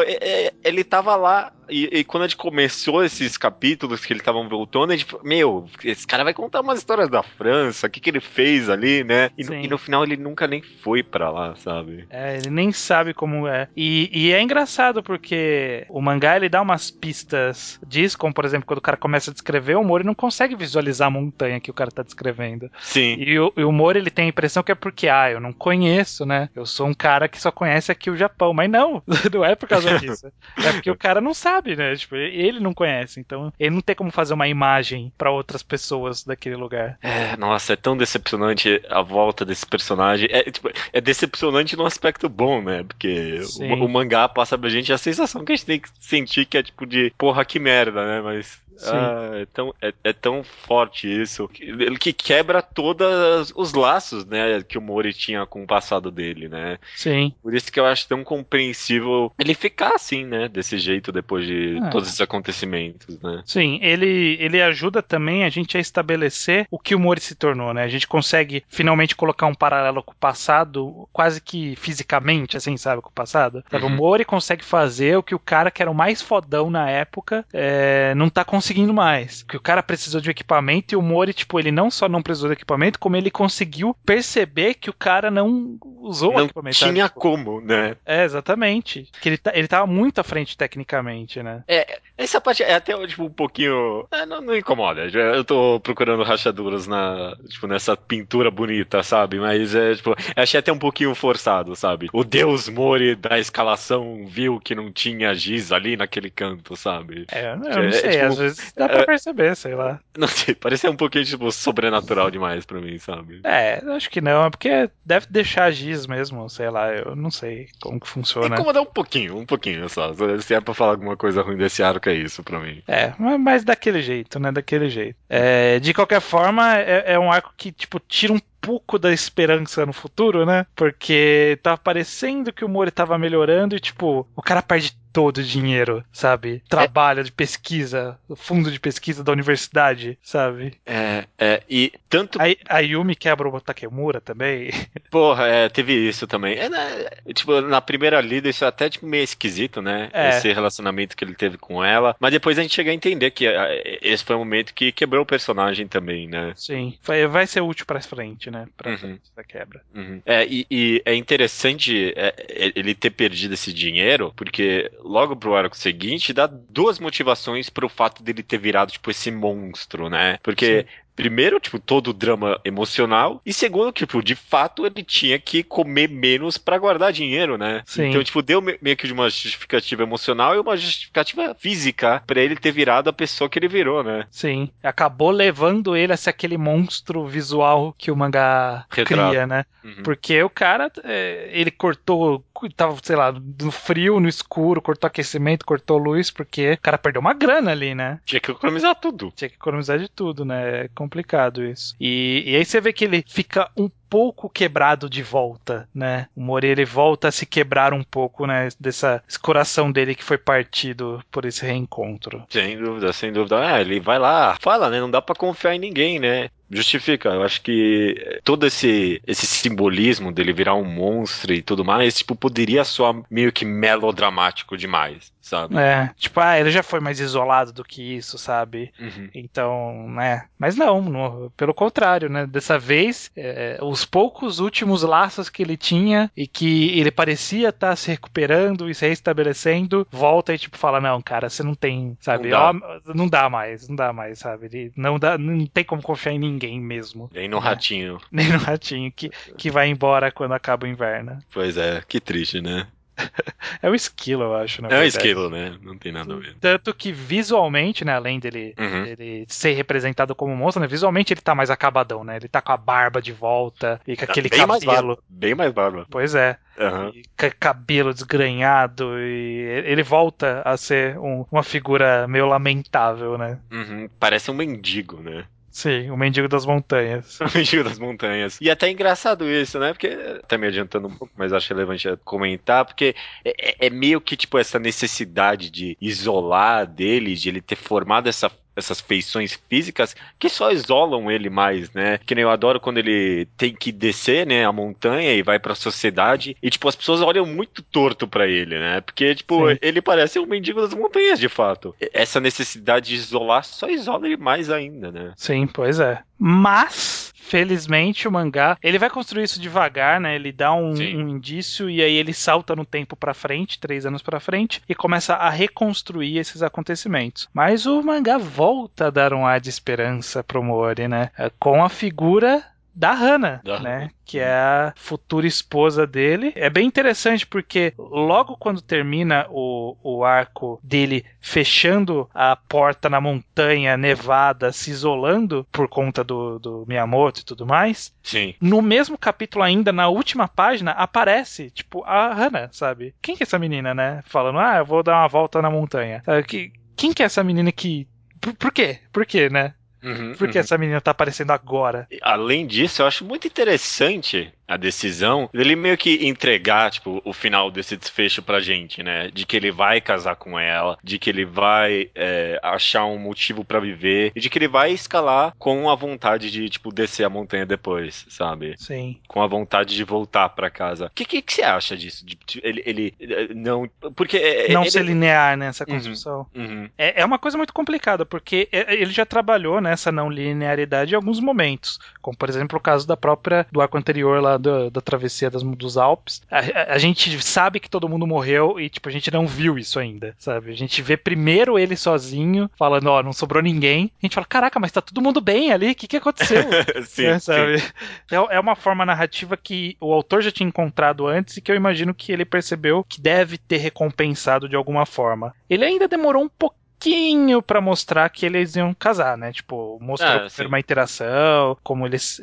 [0.64, 4.92] ele tava lá e, e, quando a gente começou esses capítulos que ele estavam voltando,
[4.92, 8.20] a gente, meu, esse cara vai contar umas histórias da França, o que, que ele
[8.20, 9.30] fez ali, né?
[9.36, 11.87] E, e no final ele nunca nem foi para lá, sabe?
[11.88, 12.06] Sabe?
[12.10, 13.68] É, ele nem sabe como é.
[13.76, 18.66] E, e, é engraçado porque o mangá ele dá umas pistas disso, como por exemplo,
[18.66, 21.74] quando o cara começa a descrever, o Mori não consegue visualizar a montanha que o
[21.74, 22.70] cara tá descrevendo.
[22.80, 23.16] Sim.
[23.18, 25.52] E o, e o Mori ele tem a impressão que é porque, ah, eu não
[25.52, 26.48] conheço, né?
[26.54, 28.52] Eu sou um cara que só conhece aqui o Japão.
[28.52, 30.30] Mas não, não é por causa disso.
[30.56, 31.94] é porque o cara não sabe, né?
[31.96, 33.20] Tipo, ele não conhece.
[33.20, 36.98] Então, ele não tem como fazer uma imagem para outras pessoas daquele lugar.
[37.02, 40.28] É, nossa, é tão decepcionante a volta desse personagem.
[40.30, 42.82] É, tipo, é decepcionante no aspecto bom, né?
[42.82, 46.44] Porque o, o, mangá passa pra gente a sensação que a gente tem que sentir
[46.44, 48.20] que é tipo de porra que merda, né?
[48.20, 51.50] Mas ah, é, tão, é, é, tão forte isso.
[51.60, 54.62] Ele que quebra todos os laços, né?
[54.62, 56.78] Que o Mori tinha com o passado dele, né?
[56.96, 57.32] Sim.
[57.42, 60.48] Por isso que eu acho tão compreensível ele ficar assim, né?
[60.48, 61.90] Desse jeito depois de é.
[61.90, 63.42] todos esses acontecimentos, né?
[63.44, 67.74] Sim, ele, ele ajuda também a gente a estabelecer o que o Mori se tornou,
[67.74, 67.82] né?
[67.82, 73.02] A gente consegue finalmente colocar um paralelo com o passado, quase que fisicamente, assim, sabe?
[73.02, 73.64] Com o passado.
[73.72, 73.86] Uhum.
[73.86, 77.44] O Mori consegue fazer o que o cara que era o mais fodão na época
[77.52, 79.42] é, não tá conseguindo conseguindo mais.
[79.42, 82.22] Que o cara precisou de um equipamento e o Mori, tipo, ele não só não
[82.22, 86.76] precisou do equipamento, como ele conseguiu perceber que o cara não usou não o equipamento.
[86.76, 87.14] Tinha sabe?
[87.14, 87.96] como, né?
[88.04, 89.08] É, exatamente.
[89.20, 91.64] Que ele, tá, ele tava muito à frente tecnicamente, né?
[91.66, 94.06] É, essa parte é até, tipo, um pouquinho.
[94.10, 95.06] É, não, não, incomoda.
[95.06, 99.38] Eu tô procurando rachaduras na, tipo, nessa pintura bonita, sabe?
[99.38, 102.08] Mas é, tipo, achei até um pouquinho forçado, sabe?
[102.12, 107.24] O Deus Mori da escalação viu que não tinha giz ali naquele canto, sabe?
[107.30, 108.10] É, eu não, eu não sei.
[108.10, 109.06] É, tipo, às vezes Dá pra é.
[109.06, 110.00] perceber, sei lá.
[110.18, 113.40] Não sei, parecia um pouquinho, tipo, sobrenatural demais pra mim, sabe?
[113.44, 117.68] É, acho que não, é porque deve deixar giz mesmo, sei lá, eu não sei
[117.80, 118.56] como que funciona.
[118.56, 120.12] Incomodar um pouquinho, um pouquinho só.
[120.40, 122.82] Se é pra falar alguma coisa ruim desse arco, é isso pra mim.
[122.86, 124.50] É, mas daquele jeito, né?
[124.52, 125.16] Daquele jeito.
[125.28, 129.86] É, de qualquer forma, é, é um arco que, tipo, tira um pouco da esperança
[129.86, 130.66] no futuro, né?
[130.74, 135.42] Porque tá parecendo que o Mori tava melhorando e, tipo, o cara perde todo o
[135.42, 136.62] dinheiro, sabe?
[136.68, 140.74] Trabalha de pesquisa, fundo de pesquisa da universidade, sabe?
[140.86, 142.38] É, é, e tanto.
[142.40, 144.70] A, a Yumi quebra o Takemura também.
[145.10, 146.56] Porra, é, teve isso também.
[146.56, 150.08] É, né, tipo, na primeira lida isso é até tipo, meio esquisito, né?
[150.12, 150.28] É.
[150.28, 152.14] Esse relacionamento que ele teve com ela.
[152.20, 155.24] Mas depois a gente chega a entender que é, esse foi o momento que quebrou
[155.24, 156.52] o personagem também, né?
[156.54, 158.68] Sim, vai, vai ser útil pra frente, né?
[158.76, 158.98] Pra uhum.
[158.98, 159.82] frente da quebra.
[159.92, 160.22] Uhum.
[160.24, 165.76] É, e, e, é interessante é, ele ter perdido esse dinheiro, porque logo pro arco
[165.76, 170.38] seguinte, dá duas motivações pro fato dele ter virado, tipo, esse monstro, né?
[170.42, 175.36] Porque Sim primeiro, tipo, todo o drama emocional, e segundo, tipo, de fato ele tinha
[175.36, 177.82] que comer menos para guardar dinheiro, né?
[177.84, 178.10] Sim.
[178.10, 182.54] Então, tipo, deu meio que de uma justificativa emocional e uma justificativa física para ele
[182.54, 184.26] ter virado a pessoa que ele virou, né?
[184.30, 184.70] Sim.
[184.80, 189.30] Acabou levando ele a ser aquele monstro visual que o mangá Retrato.
[189.30, 189.64] cria, né?
[189.82, 190.04] Uhum.
[190.04, 195.64] Porque o cara, é, ele cortou tava, sei lá, no frio, no escuro, cortou aquecimento,
[195.64, 198.18] cortou luz, porque o cara perdeu uma grana ali, né?
[198.24, 199.32] Tinha que economizar tudo.
[199.36, 200.84] Tinha que economizar de tudo, né?
[200.84, 201.94] É complicado isso.
[201.98, 206.28] E, e aí você vê que ele fica um pouco quebrado de volta, né?
[206.36, 208.68] O Moreira volta a se quebrar um pouco, né?
[208.78, 212.44] Dessa esse coração dele que foi partido por esse reencontro.
[212.48, 213.58] Sem dúvida, sem dúvida.
[213.58, 215.00] Ah, ele vai lá, fala, né?
[215.00, 216.50] Não dá para confiar em ninguém, né?
[216.70, 217.30] Justifica.
[217.30, 222.36] Eu acho que todo esse, esse simbolismo dele virar um monstro e tudo mais, tipo,
[222.36, 225.76] poderia soar meio que melodramático demais, sabe?
[225.76, 228.92] É, tipo, ah, ele já foi mais isolado do que isso, sabe?
[229.00, 229.30] Uhum.
[229.34, 230.46] Então, né?
[230.58, 232.46] Mas não, no, pelo contrário, né?
[232.46, 237.88] Dessa vez, é, os poucos últimos laços que ele tinha e que ele parecia estar
[237.88, 242.16] tá se recuperando e se restabelecendo, volta e tipo fala: Não, cara, você não tem,
[242.20, 242.50] sabe?
[242.50, 244.66] Não dá, não dá mais, não dá mais, sabe?
[244.66, 247.30] Ele não, dá, não tem como confiar em ninguém mesmo.
[247.32, 247.62] Nem no né?
[247.62, 248.18] ratinho.
[248.30, 251.38] Nem no ratinho, que, que vai embora quando acaba o inverno.
[251.52, 252.86] Pois é, que triste, né?
[253.82, 254.84] é o esquilo, eu acho.
[254.86, 255.76] é o esquilo, né?
[255.82, 256.56] Não tem nada a ver.
[256.60, 258.14] Tanto que visualmente, né?
[258.14, 259.04] Além dele, uhum.
[259.04, 260.86] dele ser representado como monstro, né?
[260.86, 262.36] Visualmente ele tá mais acabadão, né?
[262.36, 264.68] Ele tá com a barba de volta e com tá aquele bem cabelo.
[264.72, 266.06] Mais barba, bem mais barba.
[266.10, 266.56] Pois é.
[266.78, 267.10] Uhum.
[267.58, 273.58] cabelo desgrenhado e ele volta a ser um, uma figura meio lamentável, né?
[273.70, 274.08] Uhum.
[274.20, 275.44] Parece um mendigo, né?
[275.78, 277.38] Sim, o mendigo das montanhas.
[277.38, 278.58] o mendigo das montanhas.
[278.60, 279.92] E até é engraçado isso, né?
[279.92, 280.08] Porque,
[280.42, 283.14] até me adiantando um pouco, mas acho relevante comentar, porque
[283.44, 288.28] é, é, é meio que, tipo, essa necessidade de isolar dele, de ele ter formado
[288.28, 292.18] essa essas feições físicas que só isolam ele mais, né?
[292.24, 295.72] Que nem eu adoro quando ele tem que descer, né, a montanha e vai para
[295.72, 299.00] a sociedade e tipo as pessoas olham muito torto para ele, né?
[299.00, 299.78] Porque tipo, Sim.
[299.82, 301.94] ele parece um mendigo das montanhas de fato.
[302.12, 305.32] Essa necessidade de isolar só isola ele mais ainda, né?
[305.36, 306.20] Sim, pois é.
[306.38, 310.34] Mas felizmente o mangá ele vai construir isso devagar, né?
[310.34, 314.22] Ele dá um, um indício e aí ele salta no tempo para frente, três anos
[314.22, 317.48] para frente e começa a reconstruir esses acontecimentos.
[317.52, 321.30] Mas o mangá volta a dar um ar de esperança pro Mori, né?
[321.58, 322.64] Com a figura
[322.98, 323.94] da Hannah, da né?
[323.98, 324.10] Hannah.
[324.24, 326.52] Que é a futura esposa dele.
[326.56, 333.20] É bem interessante porque logo quando termina o, o arco dele fechando a porta na
[333.20, 338.12] montanha nevada, se isolando por conta do, do Miyamoto e tudo mais.
[338.20, 338.54] Sim.
[338.60, 343.14] No mesmo capítulo ainda, na última página, aparece, tipo, a Hannah, sabe?
[343.22, 344.22] Quem que é essa menina, né?
[344.26, 346.20] Falando, ah, eu vou dar uma volta na montanha.
[346.24, 346.42] Sabe?
[346.42, 348.08] Que, quem que é essa menina que
[348.40, 348.98] por, por, quê?
[349.12, 349.74] Por quê, né?
[350.02, 350.60] Uhum, Por que uhum.
[350.60, 352.08] essa menina tá aparecendo agora?
[352.22, 357.70] Além disso, eu acho muito interessante a decisão dele meio que entregar, tipo, o final
[357.70, 359.30] desse desfecho pra gente, né?
[359.32, 363.64] De que ele vai casar com ela, de que ele vai é, achar um motivo
[363.64, 367.30] para viver e de que ele vai escalar com a vontade de, tipo, descer a
[367.30, 368.74] montanha depois, sabe?
[368.76, 369.18] Sim.
[369.26, 371.06] Com a vontade de voltar para casa.
[371.06, 372.26] O que, que, que, você acha disso?
[372.26, 373.14] De, de, ele, ele
[373.54, 373.88] não.
[374.14, 374.36] Porque.
[374.36, 374.90] É, não ele...
[374.90, 376.46] ser linear nessa uhum, construção.
[376.54, 376.90] Uhum, uhum.
[376.98, 381.16] É, é uma coisa muito complicada, porque é, ele já trabalhou nessa não linearidade em
[381.16, 381.98] alguns momentos.
[382.20, 383.66] Como, por exemplo, o caso da própria.
[383.72, 387.80] do arco anterior lá do, da travessia das, dos Alpes, a, a, a, gente sabe
[387.80, 390.70] que todo mundo morreu e, tipo, a gente não viu isso ainda, sabe?
[390.70, 394.10] A gente vê primeiro ele sozinho, falando, ó, oh, não sobrou ninguém.
[394.22, 396.62] A gente fala, caraca, mas tá todo mundo bem ali, o que que aconteceu?
[397.06, 397.78] sim, é, sabe?
[397.78, 397.88] Sim.
[398.30, 401.76] É, é uma forma narrativa que o autor já tinha encontrado antes e que eu
[401.76, 405.54] imagino que ele percebeu que deve ter recompensado de alguma forma.
[405.68, 409.52] Ele ainda demorou um pouquinho pouquinho para mostrar que eles iam casar, né?
[409.52, 412.40] Tipo, mostrou ah, uma interação, como eles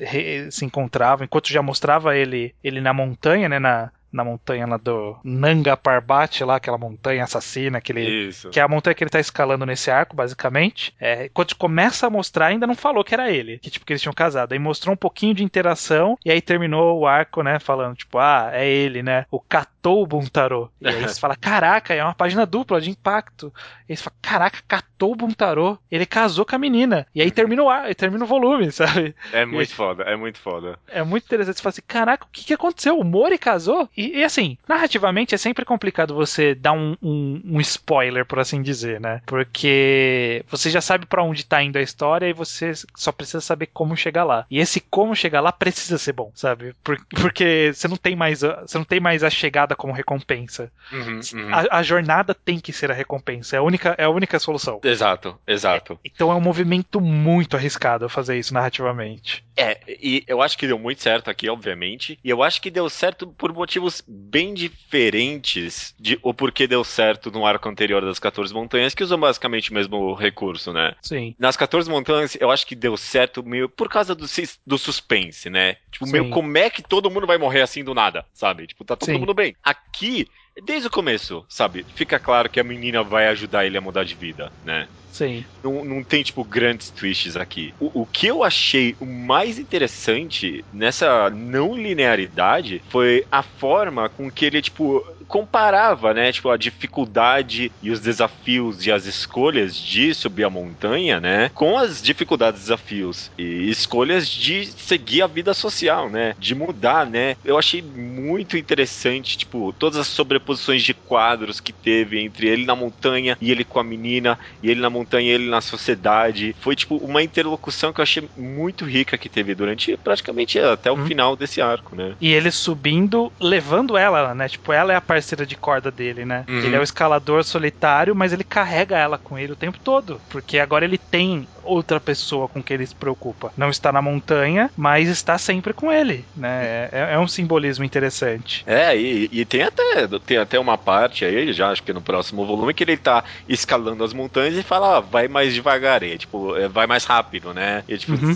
[0.49, 3.59] se encontravam, enquanto já mostrava ele ele na montanha, né?
[3.59, 8.49] Na, na montanha lá do Nanga Parbat, lá, aquela montanha assassina, aquele, Isso.
[8.49, 10.95] que é a montanha que ele tá escalando nesse arco, basicamente.
[10.99, 14.01] É, quando começa a mostrar, ainda não falou que era ele, que tipo, que eles
[14.01, 14.53] tinham casado.
[14.53, 18.49] Aí mostrou um pouquinho de interação, e aí terminou o arco, né, falando, tipo, ah,
[18.53, 20.71] é ele, né, o Katou Buntaro.
[20.79, 23.53] E aí você fala, caraca, é uma página dupla de impacto.
[23.87, 27.05] E aí você fala, caraca, Katou Buntaro, ele casou com a menina.
[27.13, 29.13] E aí termina o, ar, termina o volume, sabe?
[29.33, 30.79] É muito e, foda, é muito foda.
[30.87, 31.57] É muito interessante.
[31.57, 32.97] Você fala assim, caraca, o que, que aconteceu?
[32.97, 33.89] O Mori casou?
[33.95, 38.61] E e, assim, narrativamente é sempre complicado você dar um, um, um, spoiler, por assim
[38.61, 39.21] dizer, né?
[39.25, 43.67] Porque você já sabe para onde tá indo a história e você só precisa saber
[43.67, 44.45] como chegar lá.
[44.49, 46.75] E esse como chegar lá precisa ser bom, sabe?
[46.83, 50.71] Por, porque você não tem mais a, você não tem mais a chegada como recompensa.
[50.91, 51.53] Uhum, uhum.
[51.53, 53.55] A, a, jornada tem que ser a recompensa.
[53.55, 54.79] É a única, é a única solução.
[54.83, 55.93] Exato, exato.
[56.03, 59.43] É, então é um movimento muito arriscado fazer isso narrativamente.
[59.57, 62.19] É, e eu acho que deu muito certo aqui, obviamente.
[62.23, 67.31] E eu acho que deu certo por motivos bem diferentes de o porquê deu certo
[67.31, 70.95] no arco anterior das 14 montanhas, que usam basicamente o mesmo recurso, né?
[71.01, 71.35] Sim.
[71.37, 74.25] Nas 14 montanhas, eu acho que deu certo meio por causa do,
[74.65, 75.77] do suspense, né?
[75.91, 76.11] Tipo, Sim.
[76.11, 78.67] meio como é que todo mundo vai morrer assim do nada, sabe?
[78.67, 79.19] Tipo, tá todo Sim.
[79.19, 79.55] mundo bem.
[79.63, 80.27] Aqui,
[80.63, 81.85] desde o começo, sabe?
[81.95, 84.89] Fica claro que a menina vai ajudar ele a mudar de vida, né?
[85.07, 85.45] Sim.
[85.63, 87.73] Não, não tem, tipo, grandes twists aqui.
[87.79, 94.31] O, o que eu achei o mais interessante nessa não linearidade foi a forma com
[94.31, 100.13] que ele, tipo, comparava, né, tipo, a dificuldade e os desafios e as escolhas de
[100.13, 105.53] subir a montanha, né, com as dificuldades e desafios e escolhas de seguir a vida
[105.53, 107.35] social, né, de mudar, né.
[107.43, 112.75] Eu achei muito interessante, tipo, todas as sobreposições de quadros que teve entre ele na
[112.75, 116.55] montanha e ele com a menina, e ele na montanha montanha, ele na sociedade.
[116.59, 120.95] Foi, tipo, uma interlocução que eu achei muito rica que teve durante praticamente até o
[120.95, 121.05] hum.
[121.05, 122.15] final desse arco, né?
[122.19, 124.49] E ele subindo, levando ela, né?
[124.49, 126.43] Tipo, ela é a parceira de corda dele, né?
[126.47, 126.59] Uhum.
[126.59, 130.19] Ele é o escalador solitário, mas ele carrega ela com ele o tempo todo.
[130.29, 133.51] Porque agora ele tem outra pessoa com quem ele se preocupa.
[133.57, 136.89] Não está na montanha, mas está sempre com ele, né?
[136.91, 138.63] É, é um simbolismo interessante.
[138.67, 142.45] É, e, e, tem até tem até uma parte aí, já acho que no próximo
[142.45, 146.55] volume, que ele tá escalando as montanhas e fala, ah, vai mais devagar, e, tipo,
[146.55, 147.83] é, vai mais rápido, né?
[147.87, 148.35] E, tipo, uhum.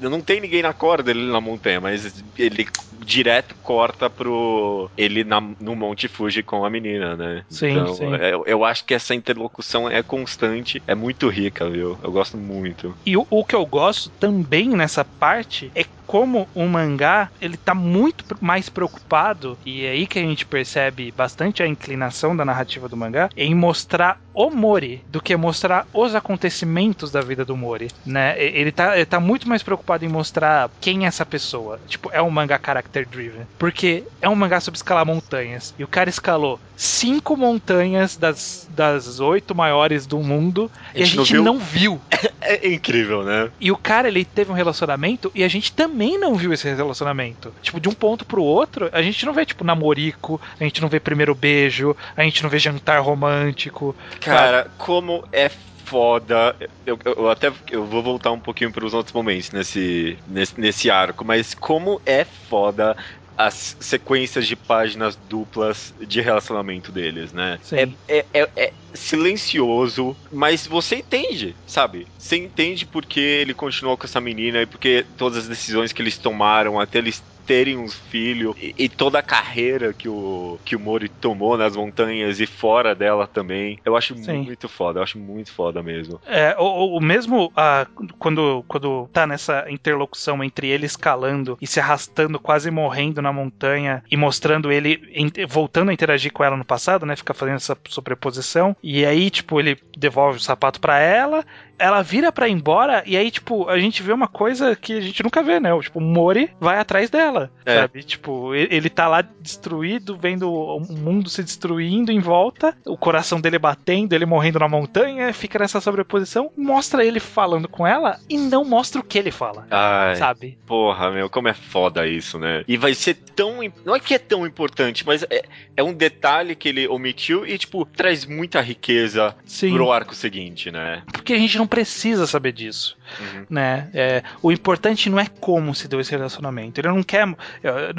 [0.00, 2.68] não tem ninguém na corda ele na montanha, mas ele
[3.04, 7.44] direto corta pro ele na, no Monte Fuji com a menina, né?
[7.48, 8.14] Sim, então, sim.
[8.14, 11.98] É, eu acho que essa interlocução é constante, é muito rica, viu?
[12.02, 12.96] Eu gosto muito.
[13.06, 17.72] E o, o que eu gosto também nessa parte é como o mangá ele tá
[17.72, 22.88] muito mais preocupado e é aí que a gente percebe bastante a inclinação da narrativa
[22.88, 27.88] do mangá em mostrar o Mori do que mostrar os acontecimentos da vida do Mori,
[28.04, 28.34] né?
[28.42, 31.80] Ele tá, ele tá muito mais preocupado em mostrar quem é essa pessoa.
[31.86, 35.88] Tipo, é um mangá character driven, porque é um mangá sobre escalar montanhas e o
[35.88, 41.34] cara escalou cinco montanhas das, das oito maiores do mundo a e a gente não
[41.34, 41.44] viu.
[41.44, 42.00] Não viu.
[42.42, 43.50] É, é incrível, né?
[43.60, 46.72] E o cara ele teve um relacionamento e a gente também também não viu esse
[46.72, 47.52] relacionamento.
[47.60, 50.88] Tipo, de um ponto pro outro, a gente não vê, tipo, namorico, a gente não
[50.88, 53.94] vê primeiro beijo, a gente não vê jantar romântico.
[54.20, 56.56] Cara, como é foda.
[56.84, 60.90] Eu, eu, até eu vou voltar um pouquinho para os outros momentos nesse, nesse, nesse
[60.90, 62.96] arco, mas como é foda
[63.36, 67.58] as sequências de páginas duplas de relacionamento deles, né?
[68.06, 72.06] É, é, é, é silencioso, mas você entende, sabe?
[72.18, 76.18] Você entende porque ele continuou com essa menina e porque todas as decisões que eles
[76.18, 80.78] tomaram até eles terem uns filhos e, e, toda a carreira que o, que o
[80.78, 83.76] Mori tomou nas montanhas e fora dela também.
[83.84, 84.44] Eu acho Sim.
[84.44, 86.20] muito foda, eu acho muito foda mesmo.
[86.28, 87.88] É, o, o mesmo ah,
[88.20, 94.04] quando, quando tá nessa interlocução entre ele escalando e se arrastando, quase morrendo na montanha
[94.08, 95.00] e mostrando ele
[95.48, 97.16] voltando a interagir com ela no passado, né?
[97.16, 98.76] Fica fazendo essa sobreposição.
[98.80, 101.44] E aí, tipo, ele devolve o sapato para ela
[101.80, 105.00] ela vira pra ir embora e aí, tipo, a gente vê uma coisa que a
[105.00, 105.70] gente nunca vê, né?
[105.80, 107.80] Tipo, o Mori vai atrás dela, é.
[107.80, 108.02] sabe?
[108.02, 113.58] Tipo, ele tá lá destruído, vendo o mundo se destruindo em volta, o coração dele
[113.58, 118.64] batendo, ele morrendo na montanha, fica nessa sobreposição, mostra ele falando com ela e não
[118.64, 120.58] mostra o que ele fala, Ai, sabe?
[120.66, 122.62] Porra, meu, como é foda isso, né?
[122.68, 123.60] E vai ser tão.
[123.84, 125.42] Não é que é tão importante, mas é,
[125.76, 129.72] é um detalhe que ele omitiu e, tipo, traz muita riqueza Sim.
[129.72, 131.02] pro arco seguinte, né?
[131.12, 133.46] Porque a gente não precisa saber disso, uhum.
[133.50, 133.90] né?
[133.94, 136.80] É, o importante não é como se deu esse relacionamento.
[136.80, 137.26] Ele não quer,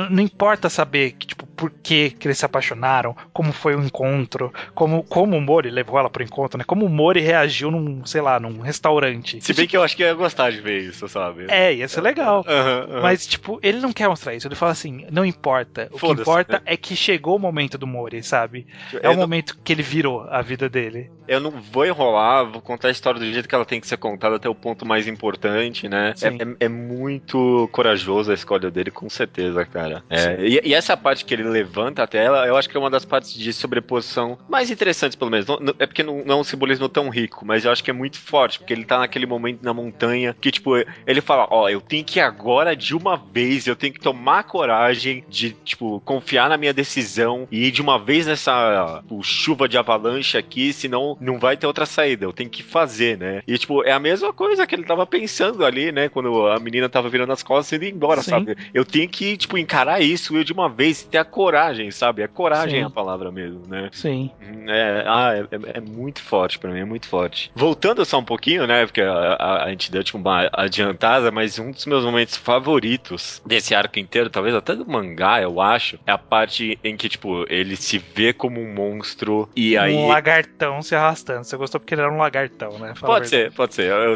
[0.09, 4.51] não importa saber que tipo por que, que eles se apaixonaram, como foi o encontro,
[4.73, 6.63] como como o Mori levou ela pro encontro, né?
[6.65, 9.39] Como o Mori reagiu num, sei lá, num restaurante.
[9.41, 11.45] Se bem que eu acho que ia gostar de ver isso, sabe?
[11.49, 12.45] É, ia ser legal.
[12.47, 13.01] Uhum, uhum.
[13.01, 14.47] Mas tipo, ele não quer mostrar isso.
[14.47, 15.87] Ele fala assim, não importa.
[15.91, 16.73] O que importa é.
[16.73, 18.65] é que chegou o momento do Mori, sabe?
[18.93, 19.21] É eu o não...
[19.21, 21.11] momento que ele virou a vida dele.
[21.27, 23.97] Eu não vou enrolar, vou contar a história do jeito que ela tem que ser
[23.97, 26.13] contada até o ponto mais importante, né?
[26.21, 30.03] É, é, é, muito corajoso a escolha dele, com certeza, cara.
[30.09, 32.89] É, e, e, essa parte que ele levanta até ela, eu acho que é uma
[32.89, 35.45] das partes de sobreposição mais interessantes, pelo menos.
[35.45, 37.89] Não, não, é porque não, não, é um simbolismo tão rico, mas eu acho que
[37.89, 41.63] é muito forte, porque ele tá naquele momento na montanha que, tipo, ele fala: Ó,
[41.63, 45.51] oh, eu tenho que ir agora de uma vez, eu tenho que tomar coragem de,
[45.51, 50.37] tipo, confiar na minha decisão e ir de uma vez nessa tipo, chuva de avalanche
[50.37, 52.25] aqui, senão não vai ter outra saída.
[52.25, 53.41] Eu tenho que fazer, né?
[53.47, 56.09] E, tipo, é a mesma coisa que ele tava pensando ali, né?
[56.09, 58.29] Quando a menina tava virando as costas e indo embora, Sim.
[58.29, 58.57] sabe?
[58.73, 62.23] Eu tenho que, tipo, encarar isso eu de uma vez, ter a coragem, sabe?
[62.23, 62.83] A coragem Sim.
[62.83, 63.89] é a palavra mesmo, né?
[63.91, 64.31] Sim.
[64.67, 67.51] É, ah, é, é, é muito forte para mim, é muito forte.
[67.55, 68.85] Voltando só um pouquinho, né?
[68.85, 73.41] Porque a, a, a gente deu, tipo, uma adiantada, mas um dos meus momentos favoritos
[73.45, 77.45] desse arco inteiro, talvez até do mangá, eu acho, é a parte em que, tipo,
[77.49, 79.95] ele se vê como um monstro e aí.
[79.95, 81.43] Um lagartão se arrastando.
[81.43, 82.93] Você gostou porque ele era um lagartão, né?
[82.95, 83.85] Fala pode ser, pode ser.
[83.85, 84.15] Eu,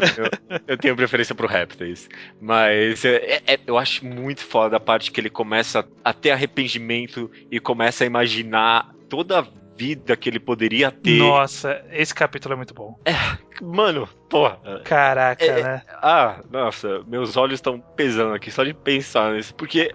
[0.66, 2.08] eu, tenho preferência pro Répteis.
[2.40, 7.30] Mas é, é, eu acho muito foda a parte que ele começa a ter arrependimento
[7.50, 11.18] e começa a imaginar toda a vida que ele poderia ter.
[11.18, 12.98] Nossa, esse capítulo é muito bom.
[13.04, 13.12] É,
[13.62, 14.80] mano, porra.
[14.84, 15.82] Caraca, é, né?
[16.02, 19.54] Ah, nossa, meus olhos estão pesando aqui só de pensar nisso.
[19.54, 19.92] Porque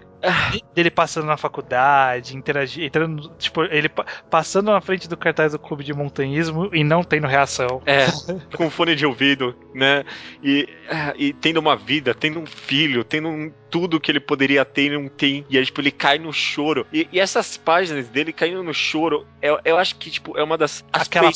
[0.74, 3.90] dele passando na faculdade, interagir, entrando, tipo, ele
[4.30, 7.82] passando na frente do cartaz do clube de montanhismo e não tendo reação.
[7.86, 8.06] É,
[8.56, 10.04] com fone de ouvido, né?
[10.42, 10.68] E,
[11.16, 14.98] e tendo uma vida, tendo um filho, tendo um, tudo que ele poderia ter e
[14.98, 15.44] não tem.
[15.48, 16.86] E aí, tipo, ele cai no choro.
[16.92, 20.56] E, e essas páginas dele caindo no choro, eu, eu acho que, tipo, é uma
[20.56, 20.84] das.
[20.92, 21.30] Aquela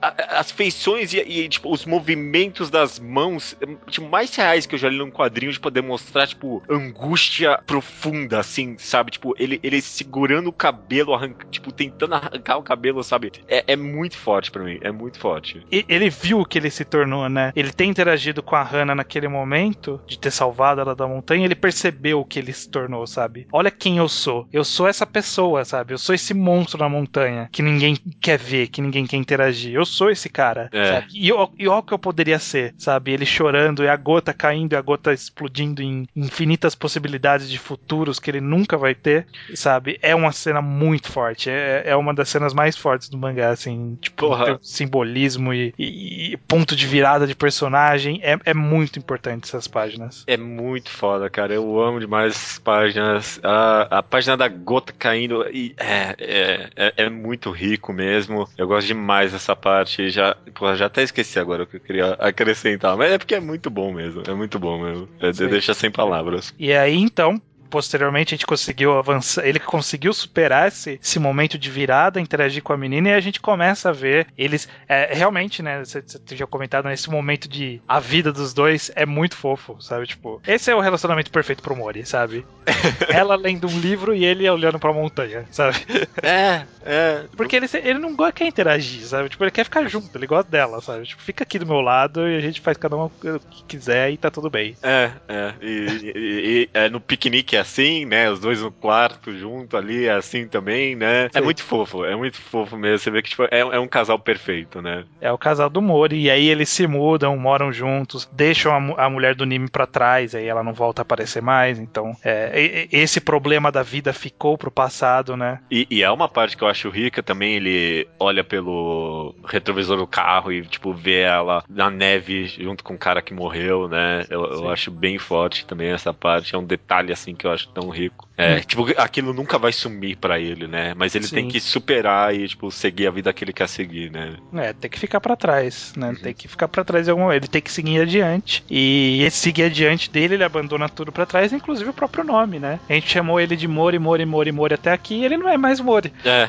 [0.00, 3.56] as feições e, e, tipo, os movimentos das mãos,
[3.88, 8.40] tipo, mais reais que eu já li num quadrinho de poder mostrar, tipo, angústia profunda,
[8.40, 9.12] assim, sabe?
[9.12, 13.32] Tipo, ele, ele segurando o cabelo, arranca, tipo, tentando arrancar o cabelo, sabe?
[13.48, 15.64] É, é muito forte para mim, é muito forte.
[15.70, 17.52] E ele viu o que ele se tornou, né?
[17.54, 21.54] Ele tem interagido com a Hannah naquele momento de ter salvado ela da montanha, ele
[21.54, 23.46] percebeu o que ele se tornou, sabe?
[23.52, 24.48] Olha quem eu sou.
[24.52, 25.92] Eu sou essa pessoa, sabe?
[25.92, 29.74] Eu sou esse monstro na montanha que ninguém quer ver, que ninguém quer interagir.
[29.74, 31.04] Eu sou esse cara, é.
[31.12, 33.12] E, e olha o que eu poderia ser, sabe?
[33.12, 38.18] Ele chorando e a gota caindo e a gota explodindo em infinitas possibilidades de futuros
[38.18, 39.98] que ele nunca vai ter, sabe?
[40.02, 41.50] É uma cena muito forte.
[41.50, 44.28] É, é uma das cenas mais fortes do mangá, assim, tipo,
[44.62, 48.20] simbolismo e, e, e, ponto de virada de personagem.
[48.22, 50.24] É, é muito importante essas páginas.
[50.26, 51.54] É muito foda, cara.
[51.54, 53.40] Eu amo demais essas páginas.
[53.42, 58.48] A, a página da gota caindo e é, é, é, é muito rico mesmo.
[58.56, 60.10] Eu gosto demais dessa parte.
[60.10, 63.40] Já, pô, já até esqueci agora o que eu queria acrescentar, mas é porque é
[63.40, 64.22] muito bom mesmo.
[64.26, 65.08] É muito bom mesmo.
[65.20, 66.54] É, deixa sem palavras.
[66.58, 71.70] E aí, então, posteriormente a gente conseguiu avançar, ele conseguiu superar esse, esse momento de
[71.70, 75.84] virada, interagir com a menina e a gente começa a ver eles é, realmente, né?
[75.84, 80.06] Você, tinha comentado nesse momento de a vida dos dois é muito fofo, sabe?
[80.06, 82.44] Tipo, esse é o relacionamento perfeito pro Mori, sabe?
[83.08, 85.78] Ela lendo um livro e ele olhando pra montanha, sabe?
[86.22, 87.24] É, é.
[87.36, 89.28] Porque ele, ele não quer interagir, sabe?
[89.28, 91.06] Tipo, ele quer ficar junto, ele gosta dela, sabe?
[91.06, 93.10] Tipo, fica aqui do meu lado e a gente faz cada um o
[93.50, 94.76] que quiser e tá tudo bem.
[94.82, 95.54] É, é.
[95.60, 98.30] E, e, e é, no piquenique é assim, né?
[98.30, 101.26] Os dois no quarto junto ali é assim também, né?
[101.26, 101.38] É Sim.
[101.38, 102.98] É muito fofo, é muito fofo mesmo.
[102.98, 105.04] Você vê que tipo, é, é um casal perfeito, né?
[105.20, 109.10] É o casal do Mori, e aí eles se mudam, moram juntos, deixam a, a
[109.10, 111.78] mulher do Nimi pra trás, aí ela não volta a aparecer mais.
[111.78, 115.60] Então, é, esse problema da vida ficou pro passado, né?
[115.70, 120.06] E, e é uma parte que eu acho rica também, ele olha pelo retrovisor do
[120.06, 124.24] carro e, tipo, vê ela na neve junto com o cara que morreu, né?
[124.28, 126.54] Eu, eu acho bem forte também essa parte.
[126.54, 128.28] É um detalhe, assim, que eu acho tão rico.
[128.36, 128.60] É, hum.
[128.60, 130.94] tipo, aquilo nunca vai sumir para ele, né?
[130.96, 131.34] Mas ele Sim.
[131.34, 134.36] tem que superar e, tipo, seguir a vida que ele quer seguir, né?
[134.54, 136.08] É, tem que ficar para trás, né?
[136.08, 136.14] Uhum.
[136.14, 138.64] Tem que ficar para trás de alguma Ele tem que seguir adiante.
[138.70, 142.80] E esse seguir adiante dele, ele abandona tudo para trás, inclusive o próprio nome, né?
[142.88, 145.56] A gente chamou ele de Mori, Mori, Mori, Mori até aqui e ele não é
[145.56, 146.12] mais Mori.
[146.24, 146.48] É.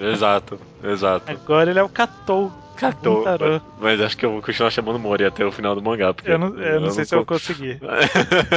[0.00, 1.30] Exato, exato.
[1.30, 2.52] Agora ele é o Katou.
[2.76, 3.24] Catou.
[3.78, 6.12] Mas acho que eu vou continuar chamando Mori até o final do mangá.
[6.12, 7.80] Porque eu não, eu eu não sei não se eu vou conseguir.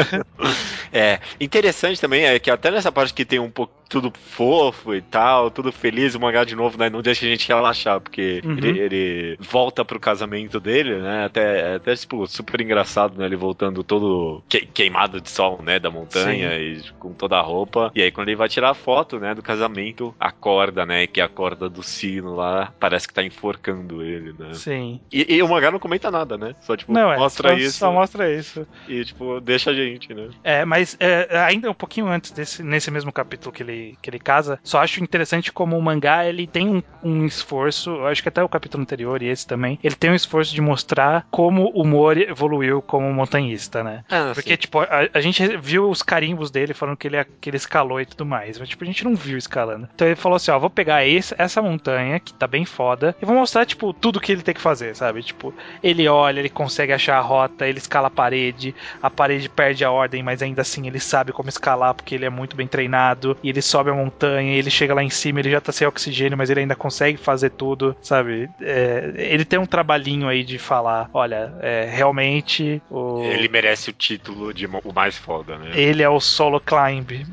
[0.91, 1.19] é.
[1.39, 5.49] Interessante também é que até nessa parte que tem um pouco tudo fofo e tal,
[5.49, 6.89] tudo feliz, o mangá de novo, né?
[6.89, 8.57] Não deixa a gente relaxar, porque uhum.
[8.57, 11.25] ele, ele, volta pro casamento dele, né?
[11.25, 13.25] Até, até tipo, super engraçado, né?
[13.25, 15.79] Ele voltando todo que, queimado de sol, né?
[15.79, 16.87] Da montanha Sim.
[16.87, 17.91] e com toda a roupa.
[17.95, 19.33] E aí, quando ele vai tirar a foto, né?
[19.33, 21.07] Do casamento, a corda, né?
[21.07, 24.53] Que é a corda do sino lá, parece que tá enforcando ele, né?
[24.53, 24.99] Sim.
[25.11, 26.55] E, e o mangá não comenta nada, né?
[26.59, 27.77] Só, tipo, não, é, mostra só, isso.
[27.77, 28.67] Só mostra isso.
[28.87, 30.29] E, tipo, deixa a gente, né?
[30.43, 34.19] É, mas é, ainda um pouquinho antes desse, nesse mesmo capítulo que ele que ele
[34.19, 34.59] casa.
[34.63, 38.43] Só acho interessante como o mangá ele tem um, um esforço, eu acho que até
[38.43, 42.23] o capítulo anterior e esse também, ele tem um esforço de mostrar como o Mori
[42.23, 44.03] evoluiu como montanhista, né?
[44.09, 44.57] Ah, Porque, sim.
[44.57, 48.05] tipo, a, a, gente viu os carimbos dele falando que ele, que ele escalou e
[48.05, 49.87] tudo mais, mas, tipo, a gente não viu escalando.
[49.93, 53.25] Então ele falou assim: ó, vou pegar esse, essa montanha, que tá bem foda, e
[53.25, 55.23] vou mostrar, tipo, tudo que ele tem que fazer, sabe?
[55.23, 59.83] Tipo, ele olha, ele consegue achar a rota, ele escala a parede, a parede perde
[59.83, 63.37] a ordem, mas ainda assim ele sabe como escalar porque ele é muito bem treinado,
[63.43, 66.37] e ele sobe a montanha ele chega lá em cima, ele já tá sem oxigênio,
[66.37, 68.49] mas ele ainda consegue fazer tudo, sabe?
[68.61, 73.23] É, ele tem um trabalhinho aí de falar, olha, é, realmente o...
[73.23, 75.71] Ele merece o título de o mais foda, né?
[75.73, 77.25] Ele é o solo climb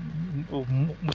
[0.51, 0.67] o,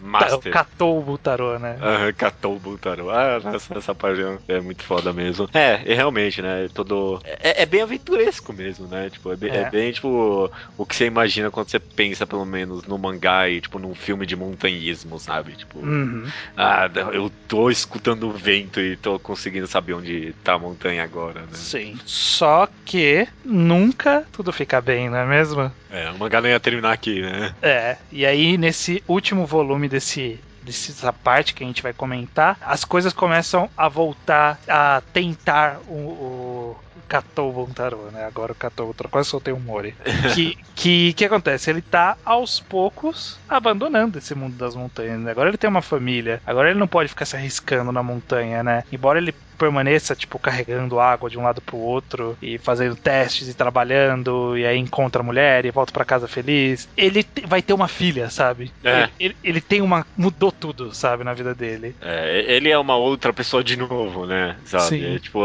[0.02, 0.52] Master.
[0.52, 1.78] Catou o Butarô, né?
[1.82, 3.10] Uhum, catou o Butarô.
[3.10, 5.50] Ah, essa, essa página é muito foda mesmo.
[5.54, 6.70] É, e realmente, né?
[6.74, 7.22] Todo.
[7.24, 9.10] É, é, bem aventuresco mesmo, né?
[9.10, 9.58] Tipo, é bem, é.
[9.58, 13.62] é bem, tipo, o que você imagina quando você pensa, pelo menos, no mangá e,
[13.62, 15.54] tipo, num filme de montanhismo, sabe?
[15.54, 16.26] Tipo, uhum.
[16.58, 21.42] ah, eu tô escutando o vento e tô conseguindo saber onde tá a montanha agora,
[21.42, 21.48] né?
[21.54, 21.98] Sim.
[22.06, 25.72] Só que nunca tudo fica bem, não é mesmo?
[25.92, 27.54] É, o mangá não ia terminar aqui, né?
[27.62, 32.86] É, e aí nesse último volume desse dessa parte que a gente vai comentar, as
[32.86, 36.78] coisas começam a voltar a tentar o, o
[37.08, 38.24] Katou Bontaro, né?
[38.26, 39.96] Agora o Katou, quase soltei um Mori.
[40.36, 41.72] que, que que acontece?
[41.72, 45.20] Ele tá aos poucos abandonando esse mundo das montanhas.
[45.20, 45.32] Né?
[45.32, 48.84] Agora ele tem uma família, agora ele não pode ficar se arriscando na montanha, né?
[48.92, 53.54] Embora ele permaneça, tipo, carregando água de um lado pro outro e fazendo testes e
[53.54, 56.88] trabalhando, e aí encontra a mulher e volta para casa feliz.
[56.96, 58.72] Ele vai ter uma filha, sabe?
[58.84, 59.10] É.
[59.20, 60.06] Ele, ele, tem uma.
[60.18, 61.96] mudou tudo, sabe, na vida dele.
[62.02, 64.56] É, ele é uma outra pessoa de novo, né?
[64.66, 65.16] Sabe?
[65.16, 65.40] É, tipo,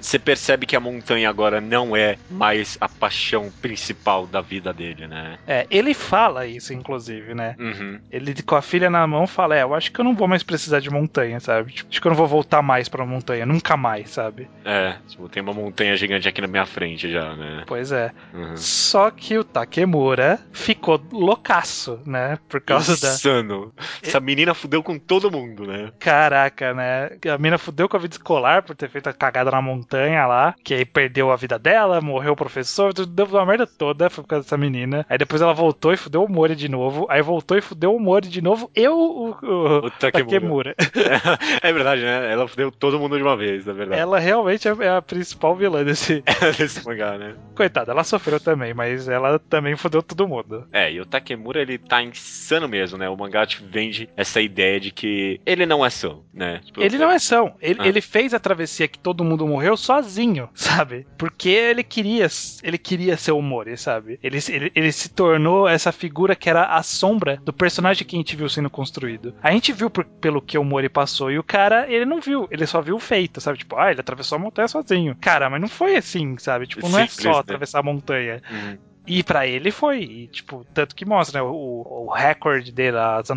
[0.00, 5.06] você percebe que a montanha agora não é mais a paixão principal da vida dele,
[5.06, 5.38] né?
[5.46, 7.56] É, ele fala isso, inclusive, né?
[7.58, 7.98] Uhum.
[8.10, 10.42] Ele com a filha na mão fala: É, eu acho que eu não vou mais
[10.42, 11.72] precisar de montanha, sabe?
[11.72, 14.48] Tipo, acho que eu não vou voltar mais pra montanha, nunca mais, sabe?
[14.64, 17.64] É, tipo, tem uma montanha gigante aqui na minha frente já, né?
[17.66, 18.12] Pois é.
[18.34, 18.56] Uhum.
[18.56, 22.38] Só que o Takemura ficou loucaço, né?
[22.48, 23.08] Por causa Insano.
[23.08, 23.14] da.
[23.14, 23.72] Insano.
[24.02, 25.90] Essa menina fudeu com todo mundo, né?
[25.98, 27.10] Caraca, né?
[27.32, 30.54] A menina fudeu com a vida escolar por ter feito a cagada na montanha lá,
[30.62, 34.22] que aí perdeu a vida dela, morreu o professor, tudo deu uma merda toda, foi
[34.22, 35.06] por causa dessa menina.
[35.08, 38.00] Aí depois ela voltou e fudeu o Mori de novo, aí voltou e fudeu o
[38.00, 40.74] Mori de novo, eu o, o, o Takemura.
[40.74, 40.74] Takemura.
[41.62, 42.32] É, verdade, né?
[42.32, 44.00] Ela fudeu todo mundo de uma vez, na verdade.
[44.00, 46.22] Ela realmente é, é a principal vilã desse,
[46.58, 47.34] desse mangá, né?
[47.54, 50.66] Coitada, ela sofreu também, mas ela também fudeu todo mundo.
[50.72, 53.08] É, e o Takemura, ele tá insano mesmo, né?
[53.08, 56.60] O mangá te vende essa ideia de que ele não é são, né?
[56.64, 57.54] Tipo, ele não é são.
[57.60, 57.88] Ele, ah.
[57.88, 61.06] ele fez a travessia que todo mundo morreu sozinho, sabe?
[61.16, 62.26] Porque ele queria,
[62.62, 64.18] ele queria ser o Mori, sabe?
[64.22, 68.18] Ele, ele, ele se tornou essa figura que era a sombra do personagem que a
[68.18, 69.34] gente viu sendo construído.
[69.42, 72.46] A gente viu por, pelo que o Mori passou e o cara, ele não viu,
[72.50, 73.58] ele só viu o feito, sabe?
[73.58, 75.16] Tipo, ah, ele atravessou a montanha sozinho.
[75.20, 76.66] Cara, mas não foi assim, sabe?
[76.66, 77.38] Tipo, não é só né?
[77.38, 78.42] atravessar a montanha.
[78.50, 78.78] Uhum.
[79.08, 83.30] E para ele foi, e, tipo, tanto que mostra, né, o, o recorde dele, as,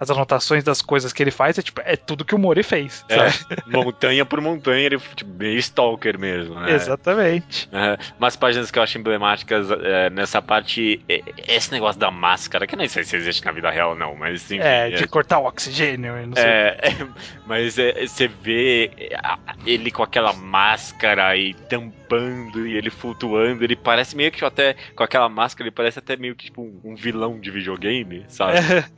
[0.00, 3.04] as, anotações das coisas que ele faz, é tipo, é tudo que o Mori fez.
[3.08, 3.16] É,
[3.66, 6.72] montanha por montanha, ele tipo, meio stalker mesmo, né?
[6.72, 7.68] Exatamente.
[7.72, 12.66] É, umas páginas que eu acho emblemáticas é, nessa parte, é, esse negócio da máscara,
[12.66, 14.62] que eu nem sei se existe na vida real, não, mas enfim.
[14.62, 15.06] É, de é.
[15.06, 16.44] cortar o oxigênio, não sei.
[16.44, 16.78] É,
[17.46, 19.10] mas você vê
[19.66, 21.54] ele com aquela máscara e
[22.08, 26.16] tampando e ele flutuando, ele parece meio que até com aquela máscara, ele parece até
[26.16, 28.58] meio que tipo um, um vilão de videogame, sabe?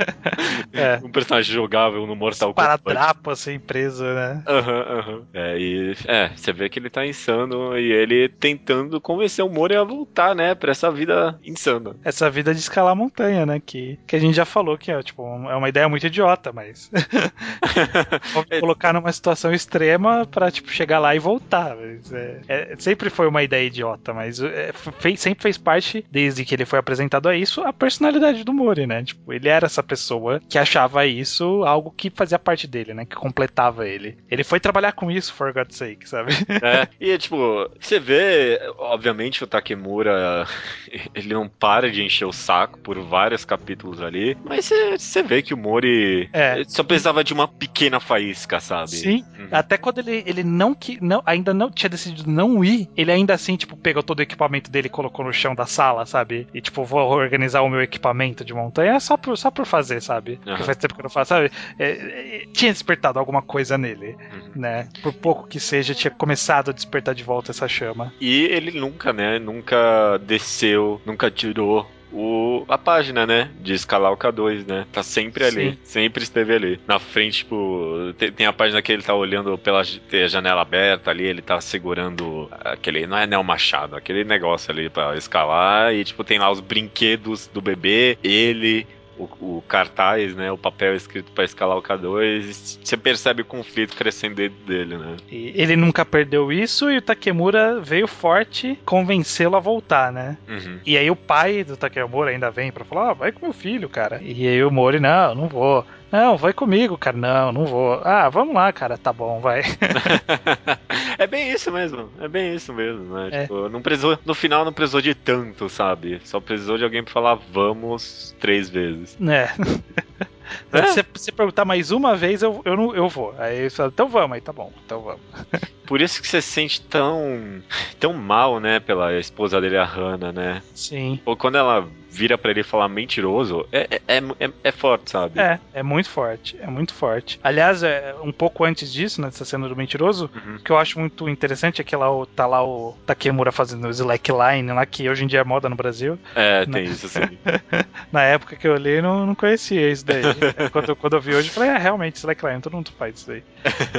[0.72, 1.00] É.
[1.02, 2.82] um personagem jogável no Mortal Kombat.
[2.82, 4.42] Paradrapo assim, preso, né?
[4.46, 5.12] Aham, uhum, aham.
[5.12, 5.26] Uhum.
[5.34, 9.74] É, e é, você vê que ele tá insano e ele tentando convencer o Mori
[9.74, 11.96] a voltar, né, pra essa vida insana.
[12.04, 13.60] Essa vida de escalar montanha, né?
[13.64, 16.90] Que, que a gente já falou que é, tipo, é uma ideia muito idiota, mas.
[18.60, 21.76] colocar numa situação extrema pra, tipo, chegar lá e voltar.
[21.76, 26.44] Mas, é, é, sempre foi uma ideia idiota, mas é, fez, sempre fez parte desde
[26.44, 29.02] que ele foi apresentado a isso, a personalidade do Mori, né?
[29.02, 33.04] Tipo, ele era essa pessoa que achava isso algo que fazia parte dele, né?
[33.04, 34.18] Que completava ele.
[34.30, 36.32] Ele foi trabalhar com isso, for God's sake, sabe?
[36.62, 40.46] É, e tipo, você vê, obviamente, o Takemura,
[41.14, 45.54] ele não para de encher o saco por vários capítulos ali, mas você vê que
[45.54, 46.62] o Mori é.
[46.66, 48.90] só precisava de uma pequena faísca, sabe?
[48.90, 49.48] Sim, uhum.
[49.52, 53.34] até quando ele, ele não, que, não ainda não tinha decidido não ir, ele ainda
[53.34, 56.46] assim, tipo, pegou todo o equipamento dele e colocou no chão da sala sabe?
[56.52, 60.32] E tipo, vou organizar o meu equipamento de montanha só por, só por fazer, sabe?
[60.32, 60.44] Uhum.
[60.44, 61.50] Porque faz tempo que eu não faço, sabe?
[61.78, 64.50] É, é, tinha despertado alguma coisa nele, uhum.
[64.56, 64.88] né?
[65.02, 68.12] Por pouco que seja, tinha começado a despertar de volta essa chama.
[68.20, 69.38] E ele nunca, né?
[69.38, 73.50] Nunca desceu, nunca tirou o, a página, né?
[73.60, 74.86] De escalar o K2, né?
[74.92, 75.72] Tá sempre ali.
[75.72, 75.78] Sim.
[75.84, 76.80] Sempre esteve ali.
[76.86, 79.82] Na frente, tipo, tem, tem, a página que ele tá olhando pela
[80.28, 83.06] janela aberta ali, ele tá segurando aquele.
[83.06, 85.94] Não é Neo Machado, aquele negócio ali pra escalar.
[85.94, 88.86] E, tipo, tem lá os brinquedos do bebê, ele,
[89.20, 93.96] o, o, cartaz, né, o papel escrito para escalar o K2, você percebe o conflito
[93.96, 95.16] crescendo dentro dele, né?
[95.30, 100.36] E ele nunca perdeu isso e o Takemura veio forte convencê-lo a voltar, né?
[100.48, 100.78] Uhum.
[100.86, 103.88] E aí o pai do Takemura ainda vem para falar, ah, vai com meu filho,
[103.88, 104.20] cara.
[104.22, 105.84] E aí o Mori, não, não vou.
[106.10, 107.16] Não, vai comigo, cara.
[107.16, 108.00] Não, não vou.
[108.04, 108.98] Ah, vamos lá, cara.
[108.98, 109.62] Tá bom, vai.
[111.18, 112.10] é bem isso mesmo.
[112.20, 113.28] É bem isso mesmo, né?
[113.32, 113.42] É.
[113.42, 116.20] Tipo, não precisou, no final não precisou de tanto, sabe?
[116.24, 119.16] Só precisou de alguém pra falar vamos três vezes.
[119.20, 119.50] É.
[120.72, 120.86] É?
[120.86, 123.34] Se você perguntar mais uma vez, eu, eu, não, eu vou.
[123.38, 125.20] Aí você fala, então vamos, aí tá bom, então vamos.
[125.86, 127.60] Por isso que você sente tão,
[127.98, 130.62] tão mal, né, pela esposa dele, a Hannah, né?
[130.72, 131.20] Sim.
[131.24, 135.40] Ou quando ela vira para ele falar mentiroso, é, é, é, é, forte, sabe?
[135.40, 137.38] É, é muito forte, é muito forte.
[137.42, 140.58] Aliás, é, um pouco antes disso, nessa cena do mentiroso, uhum.
[140.58, 144.72] que eu acho muito interessante é que lá tá lá o Takemura fazendo o slackline
[144.72, 146.18] lá, que hoje em dia é moda no Brasil.
[146.34, 146.72] É, né?
[146.72, 147.20] tem isso sim.
[148.12, 150.22] Na época que eu li, não, não conhecia isso daí.
[150.72, 153.42] quando, quando eu vi hoje, eu falei, é, realmente, slackline, todo mundo faz isso aí.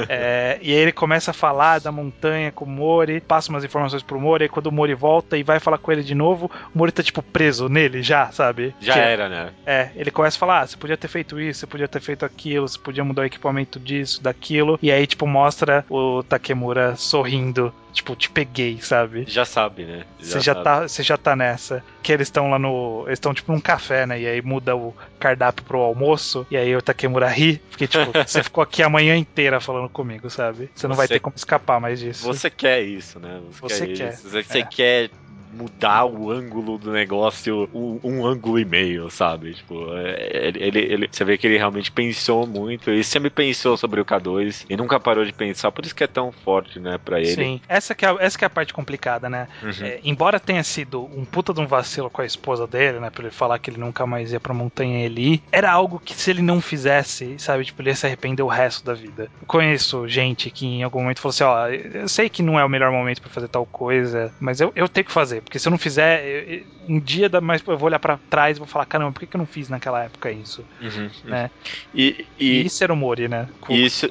[0.08, 4.02] é, e aí ele começa a falar da montanha com o Mori, passa umas informações
[4.02, 6.78] pro Mori, aí quando o Mori volta e vai falar com ele de novo, o
[6.78, 8.74] Mori tá, tipo, preso nele já, sabe?
[8.80, 9.50] Já Que- era, né?
[9.66, 12.24] É, ele começa a falar, ah, você podia ter feito isso, você podia ter feito
[12.24, 17.72] aquilo, você podia mudar o equipamento disso, daquilo, e aí, tipo, mostra o Takemura sorrindo,
[17.92, 19.24] tipo, te peguei, sabe?
[19.28, 20.04] Já sabe, né?
[20.18, 20.64] Você já, sabe.
[20.64, 21.84] tá, você já tá nessa.
[22.02, 23.04] Que eles estão lá no.
[23.06, 24.20] Eles estão, tipo, num café, né?
[24.20, 26.46] E aí muda o cardápio pro almoço.
[26.50, 27.58] E aí o Takemura ri.
[27.70, 30.70] Porque, tipo, você ficou aqui a manhã inteira falando comigo, sabe?
[30.74, 32.24] Você não vai Você- ter como escapar mais disso.
[32.26, 33.40] Você quer isso, né?
[33.60, 33.96] Você quer.
[33.96, 34.28] quer, Isso.
[34.28, 34.64] Você, você é.
[34.64, 35.10] quer
[35.52, 39.54] mudar o ângulo do negócio um, um ângulo e meio, sabe?
[39.54, 42.90] Tipo, é, ele, ele, você vê que ele realmente pensou muito.
[42.90, 45.70] Ele sempre pensou sobre o K2 e nunca parou de pensar.
[45.72, 47.34] Por isso que é tão forte, né, pra ele.
[47.34, 49.48] Sim, essa que, é, a- essa que é a parte complicada, né?
[49.62, 49.72] Uhum.
[49.86, 53.10] É, embora tenha sido um puta de um vacilo com a esposa dele, né?
[53.10, 56.30] Pra ele falar que ele nunca mais ia pra montanha ele era algo que se
[56.30, 57.64] ele não fizesse, sabe?
[57.64, 59.30] Tipo, ele ia se arrepender o resto da vida.
[59.40, 62.64] Eu conheço gente que em algum momento falou assim: ó, eu sei que não é
[62.64, 65.68] o melhor momento pra fazer tal coisa, mas eu, eu tenho que fazer, porque se
[65.68, 68.66] eu não fizer, eu- um dia da- mais eu vou olhar pra trás e vou
[68.66, 70.64] falar: caramba, por que, que eu não fiz naquela época isso?
[70.80, 71.10] Uhum.
[71.24, 71.50] Né?
[71.94, 73.48] E, E e, isso era o Mori, né?
[73.60, 74.06] Com Isso-.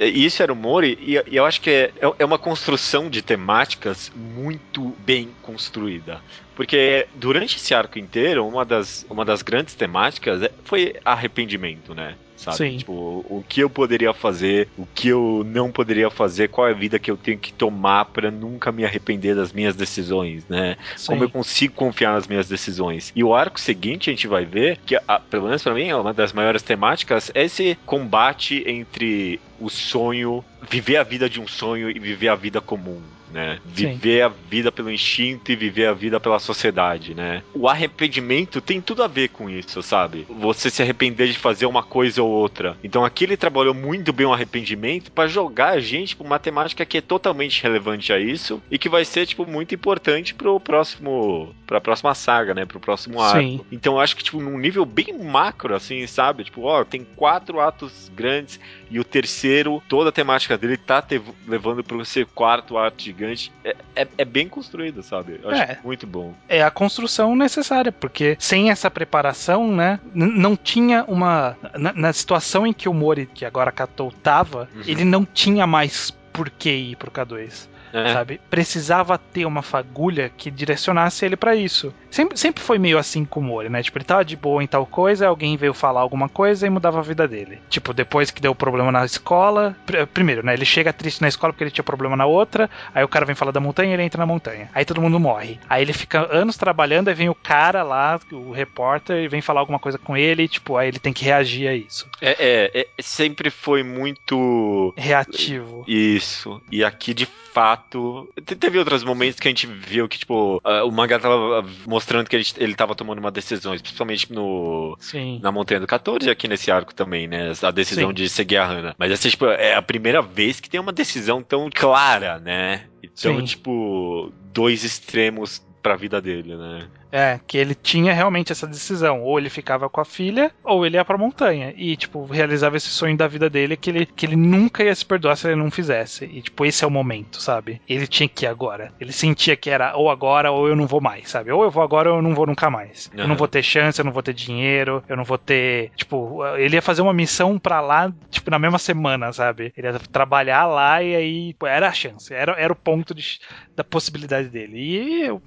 [0.00, 4.10] E Isso era o Mori, e, eu acho que é, é uma construção de temáticas
[4.14, 6.22] muito bem construída.
[6.54, 12.16] Porque durante esse arco inteiro, uma das, uma das grandes temáticas é- foi arrependimento, né?
[12.38, 12.56] Sabe?
[12.56, 12.76] Sim.
[12.78, 12.92] Tipo,
[13.24, 16.98] o que eu poderia fazer, o que eu não poderia fazer, qual é a vida
[16.98, 20.76] que eu tenho que tomar pra nunca me arrepender das minhas decisões, né?
[21.04, 21.32] Como eu Sim.
[21.32, 23.10] consigo confiar nas minhas decisões.
[23.14, 25.96] E o arco seguinte a gente vai ver que, a- pelo menos pra mim, é
[25.96, 31.46] uma das maiores temáticas é esse combate entre o sonho, viver a vida de um
[31.48, 33.17] sonho e viver a vida comum.
[33.32, 33.58] Né?
[33.74, 33.92] Sim.
[33.92, 37.42] Viver a vida pelo instinto e viver a vida pela sociedade, né?
[37.54, 40.26] O arrependimento tem tudo a ver com isso, sabe?
[40.28, 42.76] Você se arrepender de fazer uma coisa ou outra.
[42.82, 46.84] Então aqui ele trabalhou muito bem o arrependimento pra jogar a gente com uma temática
[46.84, 51.54] que é totalmente relevante a isso e que vai ser tipo muito importante pro próximo
[51.66, 53.38] para próxima saga, né, pro próximo arco.
[53.38, 53.60] Sim.
[53.70, 56.44] Então eu acho que tipo num nível bem macro assim, sabe?
[56.44, 58.58] Tipo, ó, tem quatro atos grandes
[58.90, 61.04] e o terceiro, toda a temática dele tá
[61.46, 63.52] levando pro seu quarto ato gigante.
[63.64, 65.40] É, é, é bem construído, sabe?
[65.42, 65.78] Eu acho É.
[65.84, 66.32] muito bom.
[66.48, 71.56] é a construção necessária, porque sem essa preparação, né, não tinha uma.
[71.76, 74.82] Na, na situação em que o Mori, que agora catou, tava, Uhum.
[74.86, 77.68] ele não tinha mais por que ir pro K2.
[77.92, 78.12] É.
[78.12, 78.40] Sabe?
[78.50, 81.92] Precisava ter uma fagulha que direcionasse ele pra isso.
[82.10, 83.82] Sempre, sempre foi meio assim com o Mori, né?
[83.82, 86.98] Tipo, ele tava de boa em tal coisa, alguém veio falar alguma coisa e mudava
[86.98, 87.58] a vida dele.
[87.68, 89.76] Tipo, depois que deu problema na escola.
[89.86, 90.54] pr- Primeiro, né?
[90.54, 92.68] Ele chega triste na escola porque ele tinha problema na outra.
[92.94, 94.70] Aí o cara vem falar da montanha e ele entra na montanha.
[94.74, 95.58] Aí todo mundo morre.
[95.68, 99.60] Aí ele fica anos trabalhando, aí vem o cara lá, o repórter, e vem falar
[99.60, 102.06] alguma coisa com ele, e, tipo, aí ele tem que reagir a isso.
[102.20, 102.36] É,
[102.74, 105.84] é, é- sempre foi muito Reativo.
[105.86, 106.60] Isso.
[106.70, 107.26] E aqui, de
[107.58, 108.28] fato.
[108.44, 112.36] te- Teve outros momentos que a gente viu que, tipo, o mangá tava mostrando que
[112.36, 114.96] ele, ele tava tomando uma decisão, principalmente no.
[115.00, 115.40] Sim.
[115.42, 117.52] Na Montanha do 14 e aqui nesse arco também, né?
[117.62, 118.14] A decisão Sim.
[118.14, 118.94] de seguir a Hana.
[118.98, 122.84] Mas essa, tipo, é a primeira vez que tem uma decisão tão clara, né?
[123.02, 123.44] Então, Sim.
[123.44, 126.88] tipo, dois extremos pra vida dele, né?
[127.10, 129.22] É, que ele tinha realmente essa decisão.
[129.22, 131.72] Ou ele ficava com a filha, ou ele ia pra montanha.
[131.76, 135.04] E, tipo, realizava esse sonho da vida dele que ele, que ele nunca ia se
[135.04, 136.24] perdoar se ele não fizesse.
[136.26, 137.80] E, tipo, esse é o momento, sabe?
[137.88, 138.92] Ele tinha que ir agora.
[139.00, 141.50] Ele sentia que era ou agora ou eu não vou mais, sabe?
[141.50, 143.08] Ou eu vou agora ou eu não vou nunca mais.
[143.12, 143.28] Eu Aham.
[143.28, 145.90] não vou ter chance, eu não vou ter dinheiro, eu não vou ter.
[145.96, 149.72] Tipo, ele ia fazer uma missão pra lá, tipo, na mesma semana, sabe?
[149.76, 153.38] Ele ia trabalhar lá e aí pô, era a chance, era, era o ponto de-
[153.76, 154.76] da possibilidade dele.
[154.78, 155.40] E o,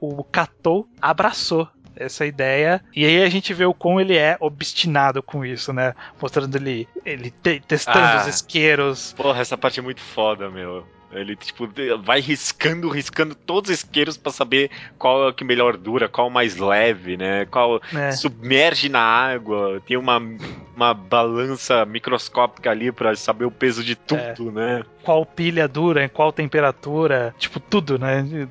[0.00, 2.82] o, o Katou abraçou essa ideia.
[2.94, 5.94] E aí a gente vê o quão ele é obstinado com isso, né?
[6.20, 8.18] Mostrando ele, ele te- testando Ah.
[8.20, 9.14] os isqueiros.
[9.16, 10.86] Porra, essa parte é muito foda, meu.
[11.12, 11.66] Ele, tipo,
[12.02, 16.26] vai riscando, riscando todos os isqueiros pra saber qual é o que melhor dura, qual
[16.26, 17.46] é o mais leve, né?
[17.46, 18.10] Qual Né?
[18.12, 20.20] submerge na água, tem uma,
[20.74, 24.82] uma balança microscópica ali pra saber o peso de tudo, né?
[25.02, 28.46] Qual pilha dura, em qual temperatura, tipo, tudo, né?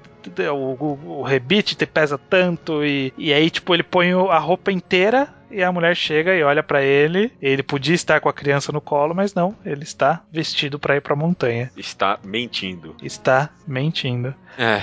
[0.51, 5.33] O, o, rebite te pesa tanto e, e aí, tipo, ele põe a roupa inteira
[5.49, 7.31] e a mulher chega e olha pra ele.
[7.41, 11.01] Ele podia estar com a criança no colo, mas não, ele está vestido pra ir
[11.01, 11.71] pra montanha.
[11.77, 12.95] Está mentindo.
[13.01, 14.33] Está mentindo.
[14.57, 14.81] É.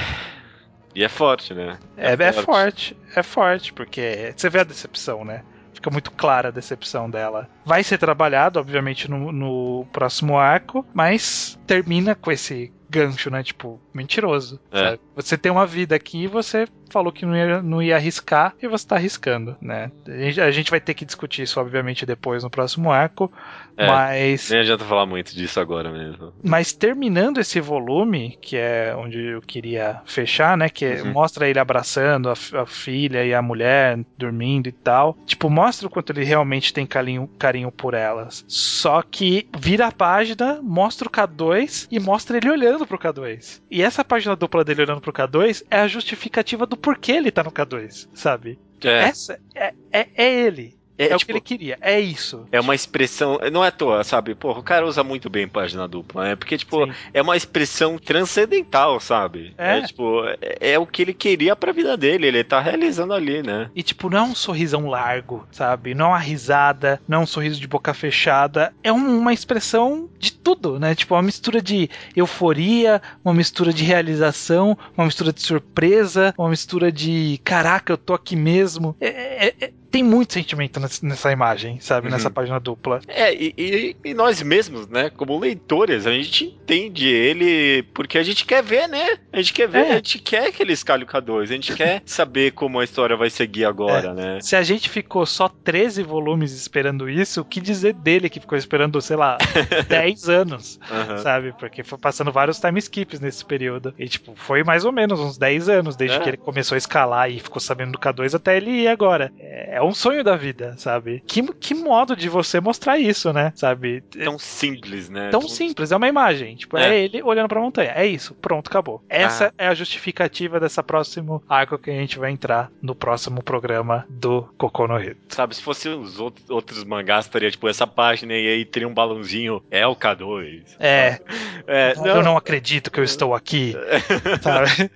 [0.95, 1.79] E é forte, né?
[1.97, 5.43] É, é forte, é forte, porque você vê a decepção, né?
[5.73, 7.49] Fica muito clara a decepção dela.
[7.65, 13.43] Vai ser trabalhado, obviamente, no, no próximo arco, mas termina com esse gancho, né?
[13.43, 14.61] Tipo, mentiroso.
[14.71, 14.99] É.
[15.17, 18.69] Você tem uma vida aqui e você falou que não ia, não ia arriscar e
[18.69, 19.91] você tá arriscando, né?
[20.07, 23.33] A gente, vai ter que discutir isso, obviamente, depois no próximo arco.
[23.77, 24.51] É, mas.
[24.51, 26.33] Nem adianta falar muito disso agora mesmo.
[26.43, 30.69] Mas terminando esse volume, que é onde eu queria fechar, né?
[30.69, 31.13] Que Uhum.
[31.13, 35.17] mostra ele abraçando a, a filha e a mulher dormindo e tal.
[35.25, 38.45] Tipo, mostra o quanto ele realmente tem carinho, carinho por elas.
[38.47, 43.63] Só que vira a página, mostra o K2 e mostra ele olhando pro K2.
[43.71, 47.43] E essa página dupla dele olhando pro K2 é a justificativa do porquê ele tá
[47.43, 48.59] no K2, sabe?
[48.83, 50.77] É, Essa é, é, é ele.
[51.03, 51.79] É, é, o tipo, que ele queria.
[51.81, 52.47] É isso.
[52.53, 53.39] é uma expressão.
[53.53, 54.35] Não é à toa, sabe?
[54.35, 56.37] Porra, o cara usa muito bem página dupla, né?
[56.37, 56.93] Porque, tipo, Sim.
[57.13, 59.55] é uma expressão transcendental, sabe?
[59.57, 59.81] É.
[59.83, 63.71] tipo, é, é o que ele queria pra vida dele, ele tá realizando ali, né?
[63.75, 65.95] E, tipo, não é um sorrisão largo, sabe?
[65.95, 68.73] Não é uma risada, não é um sorriso de boca fechada.
[68.83, 70.95] É um- uma expressão de tudo, né?
[70.95, 76.91] Tipo, uma mistura de euforia, uma mistura de realização, uma mistura de surpresa, uma mistura
[76.91, 78.97] de caraca, eu tô aqui mesmo.
[79.01, 82.07] É- é- é- tem muito sentimento nessa, imagem, sabe?
[82.09, 82.13] Uhum.
[82.15, 83.01] Nessa página dupla.
[83.07, 88.23] É, e, e- e nós mesmos, né, como leitores, a gente entende ele porque a
[88.23, 89.19] gente quer ver, né?
[89.33, 89.91] A gente quer ver, É.
[89.93, 93.17] a gente quer que ele escalhe o K2, a gente quer saber como a história
[93.17, 94.39] vai seguir agora, né?
[94.41, 98.57] Se a gente ficou só 13 volumes esperando isso, o que dizer dele que ficou
[98.57, 99.37] esperando, sei lá,
[99.89, 100.81] 10 anos?
[100.91, 101.19] Aham.
[101.19, 101.53] sabe?
[101.59, 103.95] Porque foi passando vários time skips nesse período.
[103.99, 106.21] E, tipo, foi mais ou menos uns 10 anos desde É.
[106.21, 109.31] que ele começou a escalar e ficou sabendo do K2 até ele ir agora.
[109.39, 111.23] É, é um sonho da vida, sabe?
[111.27, 113.53] Que, que modo de você mostrar isso, né?
[113.57, 114.01] Sabe?
[114.03, 115.31] Tão simples, né?
[115.31, 116.57] tão simples, é uma imagem.
[116.57, 116.93] Tipo, é.
[116.95, 117.01] É.
[117.05, 117.93] ele olhando pra montanha.
[117.95, 119.03] É isso, pronto, acabou.
[119.09, 124.07] Essa é a justificativa dessa próximo arco que a gente vai entrar no próximo programa
[124.09, 125.17] do Kokono Hito.
[125.29, 128.95] Sabe, se fosse os outros, outros mangás, estaria tipo essa página e aí teria um
[128.95, 130.63] balãozinho, é o K2.
[130.79, 131.21] É,
[131.67, 133.75] É, eu não acredito que eu estou aqui,
[134.43, 134.91] sabe?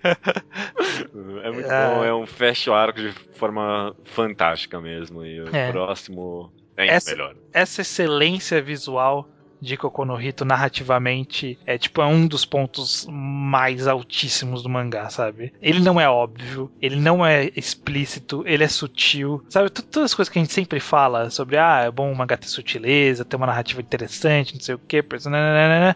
[1.43, 1.89] É muito É.
[1.89, 5.25] bom, é um fecho arco de forma fantástica mesmo.
[5.25, 5.71] E o É.
[5.71, 7.35] próximo é Essa- melhor.
[7.53, 14.63] essa excelência visual de Kokono Hito narrativamente é tipo é um dos pontos mais altíssimos
[14.63, 15.51] do mangá, sabe?
[15.63, 19.71] Ele não é óbvio, ele não é explícito, ele é sutil, sabe?
[19.71, 22.49] Todas as coisas que a gente sempre fala sobre ah, é bom o mangá ter
[22.49, 25.03] sutileza, ter uma narrativa interessante, não sei o que,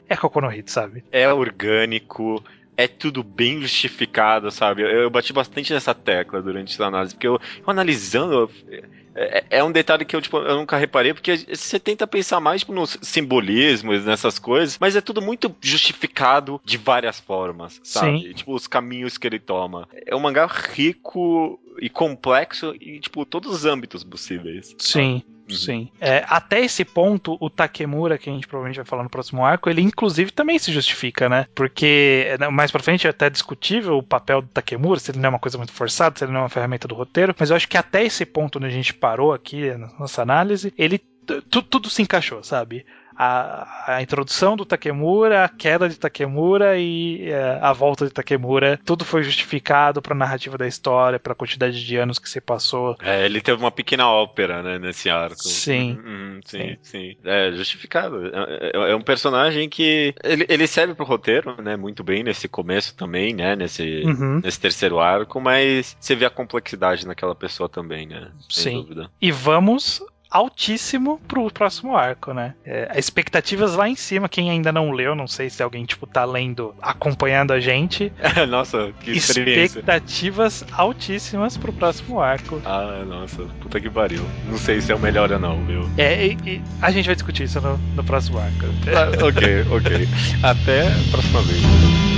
[0.09, 1.05] é Kokono Hito, sabe?
[1.13, 2.43] É orgânico,
[2.85, 4.83] é tudo bem justificado, sabe?
[4.83, 8.33] Eu, eu bati bastante nessa tecla durante essa análise, porque eu, eu analisando.
[8.35, 8.51] eu-
[9.13, 12.61] é, é um detalhe que eu, tipo, eu nunca reparei, porque você tenta pensar mais
[12.61, 18.21] tipo, nos simbolismos, nessas coisas, mas é tudo muito justificado de várias formas, sabe?
[18.21, 18.33] Sim.
[18.33, 19.89] Tipo, os caminhos que ele toma.
[20.07, 24.75] É um mangá rico e complexo em, tipo, todos os âmbitos possíveis.
[24.79, 25.15] Sim.
[25.15, 25.40] Uhum.
[25.57, 25.89] Sim.
[26.01, 29.69] É, até esse ponto, o Takemura, que a gente provavelmente vai falar no próximo arco,
[29.69, 31.47] ele inclusive também se justifica, né?
[31.55, 35.27] Porque né, mais pra frente é até discutível o papel do Takemura, se ele não
[35.27, 37.57] é uma coisa muito forçada, se ele não é uma ferramenta do roteiro, mas eu
[37.57, 41.01] acho que até esse ponto onde a gente parou aqui na nossa análise, ele
[41.43, 42.85] tudo se encaixou, sabe?
[43.23, 48.81] A, a introdução do Takemura, a queda de Takemura e é, a volta de Takemura,
[48.83, 52.97] tudo foi justificado pra narrativa da história, pra quantidade de anos que se passou.
[53.03, 55.43] É, ele teve uma pequena ópera, né, nesse arco.
[55.43, 55.99] Sim.
[56.03, 58.27] Uhum, sim, sim, É justificado.
[58.29, 62.49] É, é- é um personagem que ele, ele serve pro roteiro, né, muito bem nesse
[62.49, 64.41] começo também, né, nesse, Uhum.
[64.43, 68.31] nesse terceiro arco, mas você vê a complexidade naquela pessoa também, né?
[68.49, 68.81] Sem Sim.
[68.81, 69.11] dúvida.
[69.21, 72.55] E vamos altíssimo pro próximo arco, né?
[72.65, 76.25] É, expectativas lá em cima, quem ainda não leu, não sei se alguém, tipo, tá
[76.25, 78.13] lendo, acompanhando a gente.
[78.49, 79.81] nossa, que experiência.
[79.81, 82.61] Expectativas altíssimas pro próximo arco.
[82.65, 84.23] Ah, nossa, puta que pariu.
[84.47, 85.89] Não sei se é o melhor ou não, viu?
[85.99, 88.67] É, e- e a gente vai discutir isso no, no próximo arco.
[88.95, 90.09] Ah, ok, ok.
[90.43, 92.10] Até a próxima vez.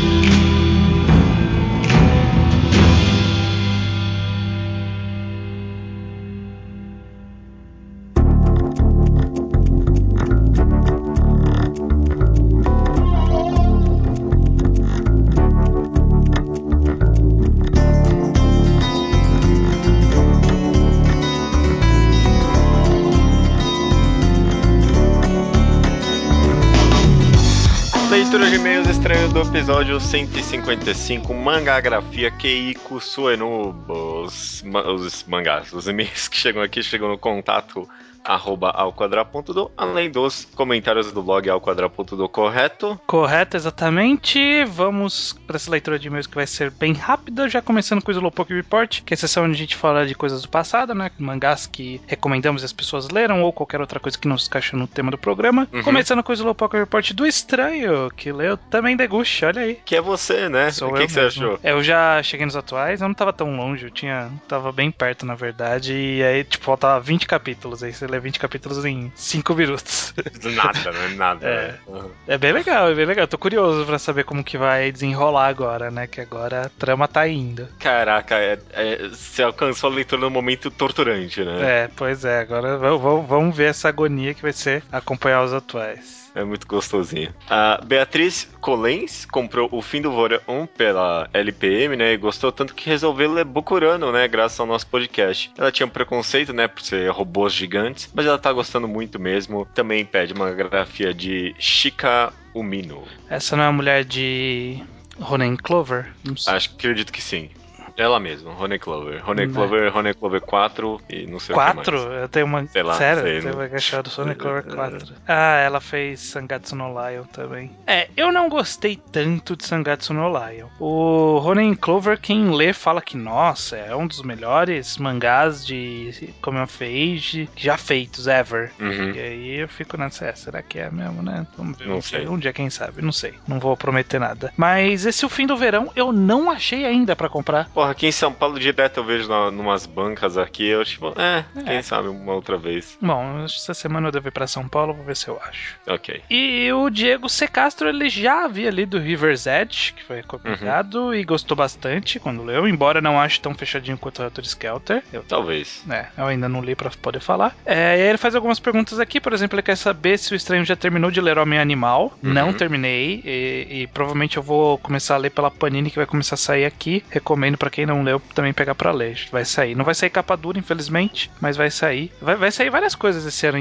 [29.62, 34.24] Episódio 155, Mangagrafia Keiko Suenobo.
[34.24, 37.88] Os, os mangás, os e-mails que chegam aqui chegam no contato
[38.24, 43.00] arroba alquadra.do, além dos comentários do blog alquadra.do, correto?
[43.06, 44.64] Correto, exatamente.
[44.64, 48.14] Vamos para essa leitura de e-mails que vai ser bem rápida, já começando com o
[48.14, 51.10] Slowpoke Report, que é a sessão onde a gente fala de coisas do passado, né?
[51.18, 54.76] Mangás que recomendamos e as pessoas leram, ou qualquer outra coisa que não se encaixa
[54.76, 55.68] no tema do programa.
[55.72, 55.82] Uhum.
[55.82, 59.78] Começando com o Slowpoke Report do Estranho, que leu também Deguchi, olha aí.
[59.84, 60.70] Que é você, né?
[60.70, 61.58] Sou o que, que você achou?
[61.62, 64.30] Eu já cheguei nos atuais, eu não tava tão longe, eu tinha.
[64.48, 68.38] tava bem perto, na verdade, e aí, tipo, faltava 20 capítulos, aí você lê 20
[68.38, 70.14] capítulos em 5 minutos.
[70.44, 71.08] Nada, né?
[71.16, 71.46] Nada.
[71.46, 71.68] É.
[71.68, 71.78] né?
[71.86, 72.10] Uhum.
[72.28, 73.26] É bem legal, é bem legal.
[73.26, 76.06] Tô curioso pra saber como que vai desenrolar agora, né?
[76.06, 77.66] Que agora a trama tá indo.
[77.78, 81.84] Caraca, é, é- você alcançou a leitura no momento torturante, né?
[81.84, 85.52] É, pois é, agora v- v- vamos ver essa agonia que vai ser acompanhar os
[85.52, 86.21] atuais.
[86.34, 87.34] É muito gostosinho.
[87.48, 92.12] A Beatriz Colens comprou O Fim do Verão pela LPM, né?
[92.12, 94.26] E gostou tanto que resolveu ler Bukurano, né?
[94.28, 95.50] Graças ao nosso podcast.
[95.58, 96.66] Ela tinha um preconceito, né?
[96.68, 99.66] Por ser robôs gigantes, mas ela tá gostando muito mesmo.
[99.74, 103.04] Também pede uma grafia de Shika Umino.
[103.28, 104.82] Essa não é a mulher de
[105.20, 106.12] Ronen Clover?
[106.24, 106.52] Não sei.
[106.52, 107.50] Acho que acredito que sim.
[107.96, 109.22] Ela mesma, Rony Clover.
[109.24, 109.52] Rony Né.
[109.52, 111.98] Clover, Rony Clover 4 e não sei o Quatro?
[111.98, 112.20] que mais.
[112.22, 112.66] Eu tenho uma.
[112.66, 113.22] Sei lá, Sério?
[113.22, 115.14] sei, não- uma achado Sonic Clover 4.
[115.26, 117.70] Ah, ela fez Sangatsu no Lion também.
[117.86, 120.66] É, eu não gostei tanto de Sangatsu no Lion.
[120.78, 126.60] O Ronin Clover, quem lê, fala que, nossa, é um dos melhores mangás de Come
[126.60, 128.70] of Age já feitos, ever.
[128.80, 129.12] Uhum.
[129.14, 131.46] E aí eu fico nessa, é, será que é mesmo, né?
[131.56, 131.86] Vamos ver.
[131.88, 132.26] Não sei.
[132.26, 133.02] Um dia, quem sabe?
[133.02, 133.34] Não sei.
[133.46, 134.52] Não vou prometer nada.
[134.56, 137.68] Mas esse O Fim do Verão eu não achei ainda pra comprar.
[137.82, 141.44] Porra, aqui em São Paulo direto eu vejo na, numas bancas aqui, eu tipo, é,
[141.56, 141.62] É.
[141.64, 142.96] quem sabe uma outra vez.
[143.02, 145.74] Bom, essa semana eu devo ir pra São Paulo, vou ver se eu acho.
[145.88, 146.22] Ok.
[146.30, 147.48] E o Diego C.
[147.48, 152.68] Castro, ele já havia lido River's Edge, que foi recomendado, e gostou bastante quando leu,
[152.68, 155.02] embora não ache tão fechadinho quanto o Arthur Skelter.
[155.12, 155.82] Eu, Talvez.
[155.90, 157.52] é, eu ainda não li pra poder falar.
[157.66, 160.36] É, e aí ele faz algumas perguntas aqui, por exemplo, ele quer saber se o
[160.36, 162.16] Estranho já terminou de ler Homem Animal.
[162.22, 162.32] Uhum.
[162.32, 166.36] Não terminei, e, e provavelmente eu vou começar a ler pela Panini, que vai começar
[166.36, 167.04] a sair aqui.
[167.10, 169.18] Recomendo pra quem não leu também pegar pra ler.
[169.32, 169.74] Vai sair.
[169.74, 172.12] Não vai sair capa dura, infelizmente, mas vai sair.
[172.20, 173.58] Vai, vai sair várias coisas esse ano,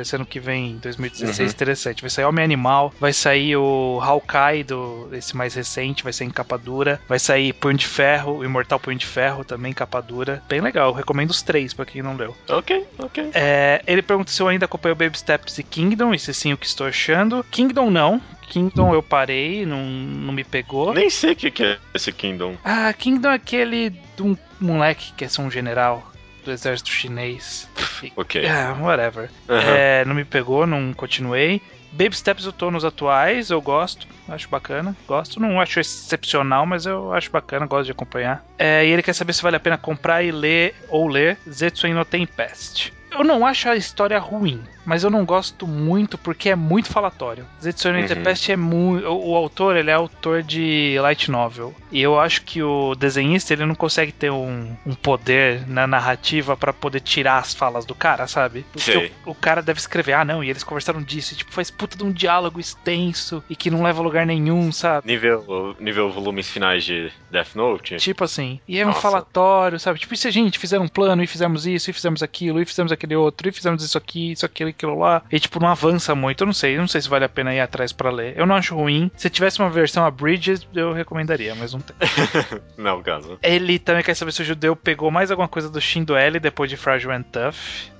[0.00, 1.54] esse ano que vem, 2016, Uhum.
[1.54, 2.00] interessante.
[2.02, 6.30] Vai sair Homem Animal, vai sair o Hawkeye, do, esse mais recente, vai sair em
[6.30, 7.00] capa dura.
[7.08, 10.42] Vai sair Punho de Ferro, o Imortal Punho de Ferro, também capa dura.
[10.48, 12.36] Bem legal, recomendo os três pra quem não leu.
[12.48, 13.30] Ok, ok.
[13.32, 16.56] É, ele pergunta se eu ainda acompanho Baby Steps e Kingdom, e se sim, o
[16.56, 17.44] que estou achando.
[17.50, 18.20] Kingdom não.
[18.48, 20.92] Kingdom eu parei, não, não me pegou.
[20.94, 22.56] Nem sei o que, que é esse Kingdom.
[22.64, 26.10] Ah, Kingdom é aquele de um moleque que quer ser um general
[26.44, 27.68] do exército chinês.
[28.16, 28.46] Ok.
[28.46, 29.30] Ah, whatever.
[29.48, 29.74] Aham.
[29.76, 31.62] É, não me pegou, não continuei.
[31.94, 35.40] Baby Steps eu tô nos atuais, eu gosto, acho bacana, gosto.
[35.40, 38.44] Não acho excepcional, mas eu acho bacana, gosto de acompanhar.
[38.58, 41.94] É, e ele quer saber se vale a pena comprar e ler ou ler Zetsuen
[41.94, 42.92] no Tempest.
[43.12, 47.46] Eu não acho a história ruim, mas eu não gosto muito porque é muito falatório.
[47.62, 48.08] Zetsuen no Uhum.
[48.08, 49.06] Tempest é muito.
[49.08, 51.74] O, o autor, ele é autor de light novel.
[51.90, 56.56] E eu acho que o desenhista, ele não consegue ter um, um poder na narrativa
[56.56, 58.64] pra poder tirar as falas do cara, sabe?
[58.72, 61.70] Porque o, o cara deve escrever, ah, não, e eles conversaram disso, e, tipo, faz
[61.70, 65.06] puta de um diálogo extenso e que não leva a lugar nenhum, sabe?
[65.06, 67.96] Nível, nível volumes finais de Death Note?
[67.96, 69.00] Tipo assim, e é um Nossa.
[69.00, 69.98] falatório, sabe?
[69.98, 72.66] Tipo, e se a gente fizer um plano e fizemos isso, e fizemos aquilo, e
[72.66, 76.14] fizemos aquele outro, e fizemos isso aqui, isso aquilo, aquilo lá, e tipo, não avança
[76.14, 78.34] muito, eu não sei, não sei se vale a pena ir atrás pra ler.
[78.36, 79.10] Eu não acho ruim.
[79.16, 81.94] Se tivesse uma versão a Bridges, eu recomendaria, mas não tem.
[82.76, 83.38] Não, caso.
[83.42, 86.68] Ele também quer saber se o judeu pegou mais alguma coisa do Shindo L depois
[86.68, 87.54] de Fragile and Tough.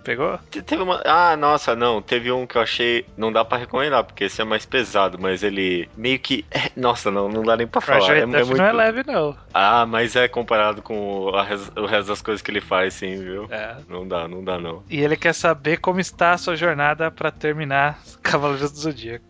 [0.05, 0.39] Pegou?
[0.51, 1.01] Te- Teve uma.
[1.05, 2.03] Ah, nossa, não.
[2.03, 3.07] Teve um que eu achei.
[3.17, 6.45] Não dá pra recomendar, porque esse é mais pesado, mas ele meio que.
[6.51, 8.01] é, Nossa, não, não dá nem pra falar.
[8.03, 8.57] Fragile É, é muito...
[8.59, 9.37] não é leve, não.
[9.53, 13.17] Ah, mas é comparado com o, res- o resto das coisas que ele faz, sim,
[13.23, 13.47] viu?
[13.51, 13.77] É.
[13.89, 14.83] Não dá, não dá, não.
[14.91, 19.25] E ele quer saber como está a sua jornada pra terminar Cavaleiros do Zodíaco.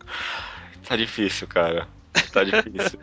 [0.88, 1.86] Tá difícil, cara.
[2.34, 2.98] Tá difícil.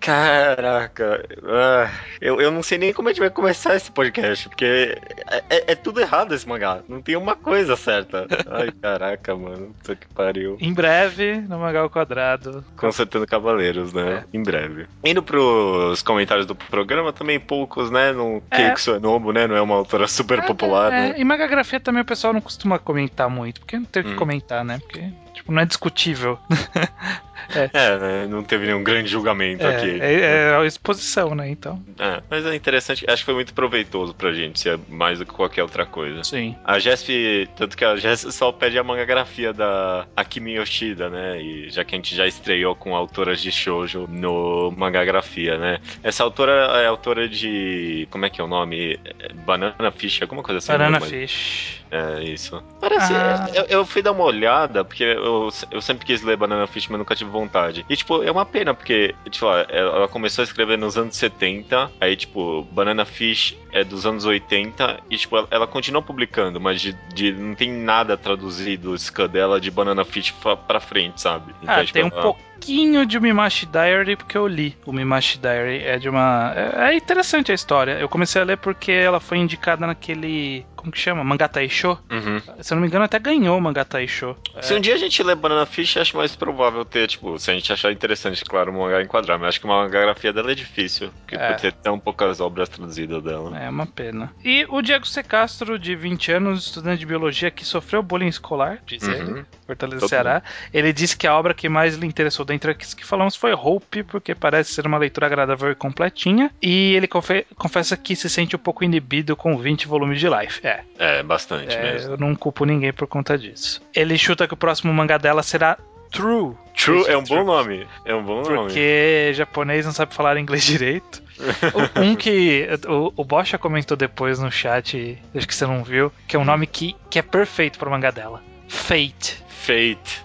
[0.00, 1.24] Caraca.
[1.46, 1.90] Ah,
[2.20, 4.98] eu, eu não sei nem como a gente vai começar esse podcast, porque
[5.30, 6.80] é, é- é tudo errado esse mangá.
[6.88, 8.26] Não tem uma coisa certa.
[8.50, 9.74] Ai, caraca, mano.
[9.78, 10.56] Puta que pariu.
[10.60, 12.64] Em breve, no Mangal Quadrado.
[12.76, 14.24] Consertando Cavaleiros, né?
[14.32, 14.86] Em breve.
[15.02, 18.12] Indo pros comentários do programa, também poucos, né?
[18.12, 18.56] Não, É.
[18.56, 19.46] Keiko Suenobu, né?
[19.46, 21.14] Não é uma autora super popular, É, né?
[21.16, 24.16] em Magagrafia também o pessoal não costuma comentar muito, porque não tem o que Hum.
[24.16, 24.78] comentar, né?
[24.78, 25.02] Porque,
[25.32, 26.38] tipo, não é discutível.
[27.72, 28.26] É, né?
[28.28, 30.00] Não teve nenhum grande julgamento É, aqui.
[30.00, 30.20] é,
[30.50, 31.48] é a exposição, né?
[31.48, 35.18] Então, É, mas é interessante, acho que foi muito proveitoso pra gente, se é mais
[35.18, 36.22] do que qualquer outra coisa.
[36.24, 36.56] sim.
[36.64, 41.40] A Jesp, tanto que a Jesp só pede a mangagrafia da Akimi Yoshida, né?
[41.40, 45.78] E já que a gente já estreou com autoras de shoujo no mangagrafia, né?
[46.02, 48.06] Essa autora é autora de.
[48.10, 48.98] Como é que é o nome?
[49.20, 50.72] É Banana Fish, alguma coisa assim.
[50.72, 51.08] Banana lembro.
[51.08, 51.82] Fish.
[51.90, 52.60] É isso.
[52.80, 53.12] Parece.
[53.12, 53.48] Ah.
[53.54, 56.98] Eu, eu fui dar uma olhada, porque eu, eu sempre quis ler Banana Fish, mas
[56.98, 57.84] nunca tive vontade.
[57.88, 62.16] E, tipo, é uma pena, porque, tipo, ela, começou a escrever nos anos 70, aí,
[62.16, 66.92] tipo, Banana Fish é dos anos 80, e, tipo, ela, ela continua publicando, mas de,
[67.14, 71.54] de- não tem nada traduzido scan dela de Banana Fish pra, pra frente, sabe?
[71.66, 74.76] Ah, tipo, tem um ela- pouquinho de Mimashi Diary porque eu li.
[74.86, 76.52] O Mimashi Diary é de uma.
[76.56, 77.92] É, é interessante a história.
[77.98, 80.64] Eu comecei a ler porque ela foi indicada naquele.
[80.84, 81.24] Como que chama?
[81.24, 81.98] Mangatai Show.
[82.10, 82.42] Uhum.
[82.62, 84.36] Se eu não me engano, até ganhou o Mangatai Show.
[84.60, 87.54] Se um dia a gente ler Banana Fish, acho mais provável ter, tipo, se a
[87.54, 91.10] gente achar interessante, claro, o mangá enquadrar, mas acho que uma mangagrafia dela é difícil,
[91.20, 91.54] porque É.
[91.54, 93.58] ter tão poucas obras traduzidas dela.
[93.58, 94.30] É uma pena.
[94.44, 95.22] E o Diego C.
[95.22, 99.44] Castro, de 20 anos, estudante de biologia que sofreu bullying escolar, diz ele, Uhum.
[99.66, 100.42] Fortaleza Todo Ceará.
[100.72, 104.02] Ele disse que a obra que mais lhe interessou dentre as que falamos foi Hope,
[104.02, 106.50] porque parece ser uma leitura agradável e completinha.
[106.60, 110.60] E ele confe- confessa que se sente um pouco inibido com 20 volumes de Life.
[110.66, 112.12] É, É, bastante é, mesmo.
[112.12, 113.82] eu não culpo ninguém por conta disso.
[113.94, 115.78] Ele chuta que o próximo mangá dela será
[116.10, 116.54] True.
[116.76, 117.44] True é um bom True.
[117.44, 117.86] nome.
[118.04, 118.56] É um bom nome.
[118.56, 121.22] Porque japonês não sabe falar inglês direito.
[122.00, 126.36] Um que o, o Bocha comentou depois no chat, acho que você não viu, que
[126.36, 128.40] é um nome que, que é perfeito pro mangá dela.
[128.68, 129.42] Fate.
[129.48, 130.24] Fate.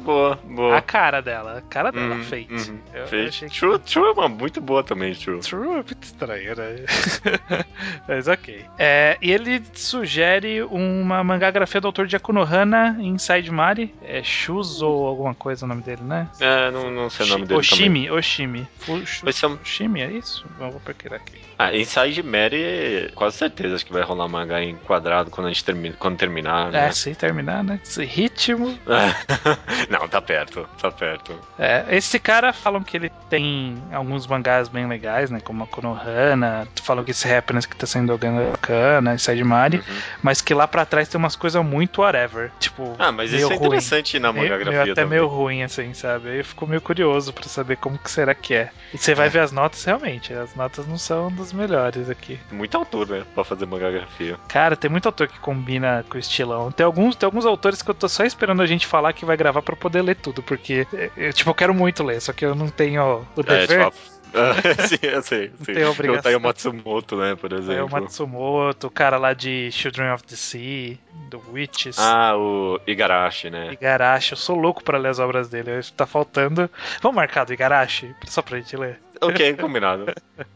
[0.00, 0.76] Boa, boa.
[0.76, 2.48] A cara dela, a cara dela, Uhum, Fate.
[2.52, 2.78] uhum.
[2.94, 3.28] Eu Fate.
[3.28, 5.40] achei que- True, True é uma muito boa também, True.
[5.40, 6.76] True é muito estranho, né?
[8.08, 8.64] Mas ok.
[8.78, 13.94] É, e ele sugere uma mangagrafia do autor de Akunohana Inside Mari.
[14.02, 16.28] É Shuzo ou alguma coisa o nome dele, né?
[16.40, 18.06] É, não, não sei o nome dele também.
[18.06, 18.68] Oshimi, Oshimi.
[18.78, 20.44] Fu- Vai ser um- Oshimi, é isso?
[20.58, 21.40] Eu vou procurar aqui.
[21.58, 25.62] Ah, Inside Mary, quase certeza acho que vai rolar mangá em quadrado quando a gente
[25.62, 26.86] termina, quando terminar, né?
[26.88, 27.78] É, se terminar, né?
[27.84, 28.78] Esse ritmo.
[30.00, 31.34] não, tá perto, tá perto.
[31.58, 35.40] É, esse cara falam que ele tem alguns mangás bem legais, né?
[35.42, 39.96] Como a Konohana, falam que esse Happiness que tá sendo bacana, Inside Mari, Uhum.
[40.22, 42.50] mas que lá pra trás tem umas coisas muito whatever.
[42.60, 43.56] Tipo, Ah, mas isso é ruim.
[43.66, 46.28] interessante na Meio, mangagrafia meio até meio ruim, assim, sabe?
[46.30, 48.70] Aí eu fico meio curioso pra saber como que será que é.
[48.94, 49.30] E você vai É.
[49.30, 52.38] ver as notas, realmente, as notas não são dos melhores aqui.
[52.50, 53.22] Muito autor, né?
[53.34, 54.36] Pra fazer mangagrafia.
[54.48, 56.70] Cara, tem muito autor que combina com o estilão.
[56.70, 59.36] Tem alguns, tem alguns autores que eu tô só esperando a gente falar que vai
[59.36, 62.54] gravar pra poder ler tudo, porque, eu, tipo, eu quero muito ler, só que eu
[62.54, 63.90] não tenho o É, dever.
[63.90, 64.19] tipo,
[64.88, 65.50] sim, eu sei.
[65.64, 65.72] sim.
[65.72, 66.20] tem obrigação.
[66.20, 67.86] O Taiyo Matsumoto, né, por exemplo.
[67.86, 70.96] o Matsumoto, o cara lá de Children of the Sea,
[71.28, 71.98] do Witches.
[71.98, 73.72] Ah, o Igarashi, né?
[73.72, 75.70] Igarashi, eu sou louco pra ler as obras dele.
[75.96, 76.70] Tá faltando.
[77.00, 78.14] Vamos marcar do Igarashi?
[78.26, 79.00] Só pra gente ler.
[79.20, 80.06] ok, combinado.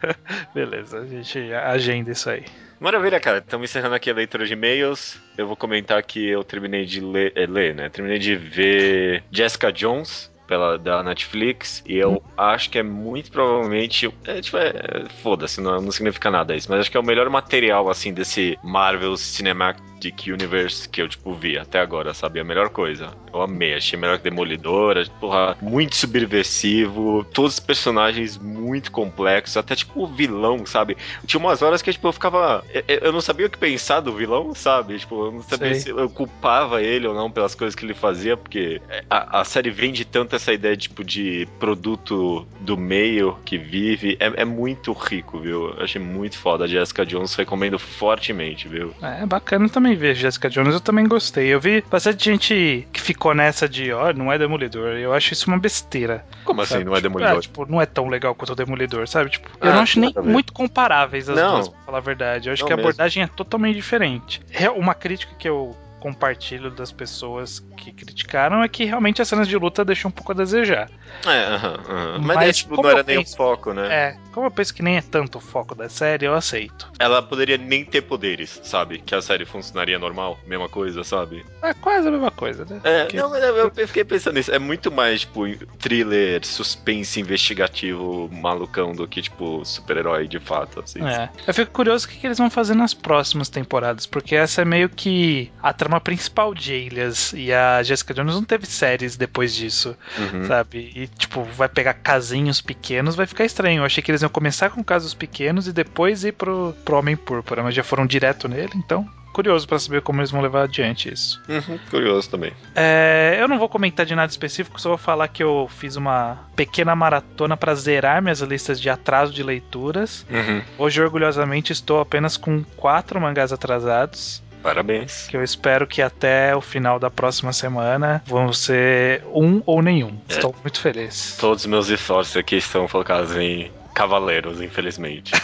[0.54, 2.44] Beleza, a gente agenda isso aí.
[2.80, 3.38] Maravilha, cara.
[3.38, 5.18] Estamos encerrando aqui a leitura de e-mails.
[5.38, 7.88] Eu vou comentar que eu terminei de ler, é, ler, né?
[7.88, 14.12] Terminei de ver Jessica Jones pela da Netflix e eu acho que é muito provavelmente
[14.26, 17.04] é, tipo, é, é, foda-se, não, não significa nada isso, mas acho que é o
[17.04, 22.40] melhor material assim desse Marvel Cinematic Universe que eu tipo vi até agora, sabe?
[22.40, 23.12] A melhor coisa.
[23.32, 29.74] Eu amei, achei melhor que Demolidora, porra, muito subversivo, todos os personagens muito complexos, até
[29.74, 30.96] tipo o vilão, sabe?
[31.26, 32.64] Tinha umas horas que tipo, eu ficava.
[32.72, 34.98] Eu, eu não sabia o que pensar do vilão, sabe?
[34.98, 35.80] Tipo, eu não sabia Sei.
[35.80, 39.70] se eu culpava ele ou não pelas coisas que ele fazia, porque a, a série
[39.70, 44.16] vende tanto essa ideia tipo, de produto do meio que vive.
[44.20, 45.70] É, é muito rico, viu?
[45.76, 46.64] Eu achei muito foda.
[46.64, 48.94] A Jessica Jones recomendo fortemente, viu?
[49.02, 51.46] É bacana também ver Jessica Jones, eu também gostei.
[51.48, 54.92] Eu vi bastante gente que ficou nessa de, ó, não é Demolidor.
[54.96, 56.24] Eu acho isso uma besteira.
[56.44, 56.84] Como assim, sabe?
[56.84, 57.38] não é Tipo, Demolidor?
[57.38, 59.30] É, tipo, não é tão legal quanto o Demolidor, sabe?
[59.30, 60.22] Tipo, eu Ah, não acho nem ver.
[60.22, 61.54] muito comparáveis as Não.
[61.54, 62.48] duas, pra falar a verdade.
[62.48, 62.88] Eu acho Não que a mesmo.
[62.90, 64.40] abordagem é totalmente diferente.
[64.52, 69.48] É Uma crítica que eu compartilho das pessoas que criticaram é que realmente as cenas
[69.48, 70.90] de luta deixam um pouco a desejar.
[71.24, 72.18] É.
[72.20, 73.88] Mas, Mas tipo, não era nem o foco, né?
[73.90, 76.92] É, como eu penso que nem é tanto o foco da série, eu aceito.
[76.98, 78.98] Ela poderia nem ter poderes, sabe?
[78.98, 81.42] Que a série funcionaria normal, mesma coisa, sabe?
[81.62, 82.80] É quase a mesma coisa, né?
[82.84, 84.52] É, Porque- não, mas eu, eu fiquei pensando nisso.
[84.52, 85.44] É muito mais, tipo,
[85.78, 91.02] thriller, suspense, investigativo, malucão do que, tipo, super-herói de fato, assim.
[91.02, 91.30] É.
[91.46, 94.64] Eu fico curioso o que, que eles vão fazer nas próximas temporadas, porque essa é
[94.64, 99.54] meio que a trama principal de Alias e a Jessica Jones não teve séries depois
[99.54, 100.44] disso, Uhum.
[100.46, 100.92] sabe?
[100.94, 103.80] E, tipo, vai pegar casinhos pequenos, vai ficar estranho.
[103.80, 107.16] Eu achei que eles iam começar com casos pequenos e depois ir pro, pro Homem
[107.16, 109.08] Púrpura, mas já foram direto nele, então.
[109.32, 111.42] Curioso pra saber como eles vão levar adiante isso.
[111.48, 112.52] Uhum, Curioso também.
[112.72, 116.38] É, eu não vou comentar de nada específico, só vou falar que eu fiz uma
[116.54, 120.24] pequena maratona pra zerar minhas listas de atraso de leituras.
[120.30, 120.62] Uhum.
[120.78, 124.40] Hoje, orgulhosamente, estou apenas com quatro mangás atrasados.
[124.64, 125.26] Parabéns.
[125.28, 130.18] Que eu espero que até o final da próxima semana vão ser um ou nenhum.
[130.26, 130.32] É.
[130.32, 131.36] Estou muito feliz.
[131.38, 135.32] Todos os meus esforços aqui estão focados em cavaleiros, infelizmente.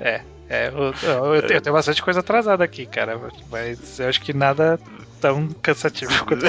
[0.00, 3.20] É, eu, eu, eu, tenho, eu tenho bastante coisa atrasada aqui, cara.
[3.50, 4.78] Mas eu acho que nada
[5.20, 6.46] tão cansativo quanto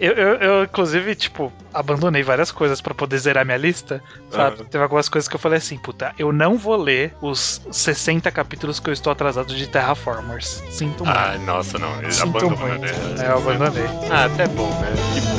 [0.00, 4.60] eu, eu, eu, inclusive, tipo, abandonei várias coisas para poder zerar minha lista, sabe?
[4.60, 4.66] Uhum.
[4.66, 8.80] Teve algumas coisas que eu falei assim, puta, eu não vou ler os 60 capítulos
[8.80, 10.64] que eu estou atrasado de Terraformers.
[10.70, 11.16] Sinto muito.
[11.16, 12.02] Ah, nossa, não.
[12.02, 12.80] Eu Sinto abandonou, muito.
[12.80, 12.88] Né?
[13.20, 13.86] É, eu abandonei.
[14.10, 14.92] Ah, até bom, né?
[15.14, 15.38] Que bom.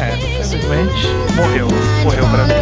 [0.00, 1.68] É, infelizmente, morreu.
[2.04, 2.54] Morreu pra mim.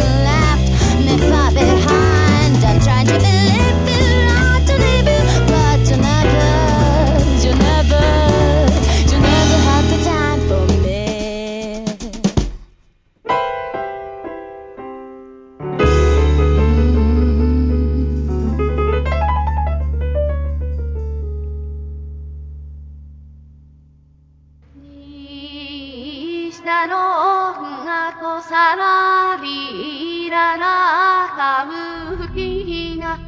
[28.39, 33.19] のさらりららかむきな。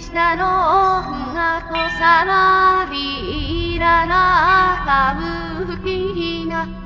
[0.00, 0.44] 下の
[1.98, 6.85] さらりららかむきな。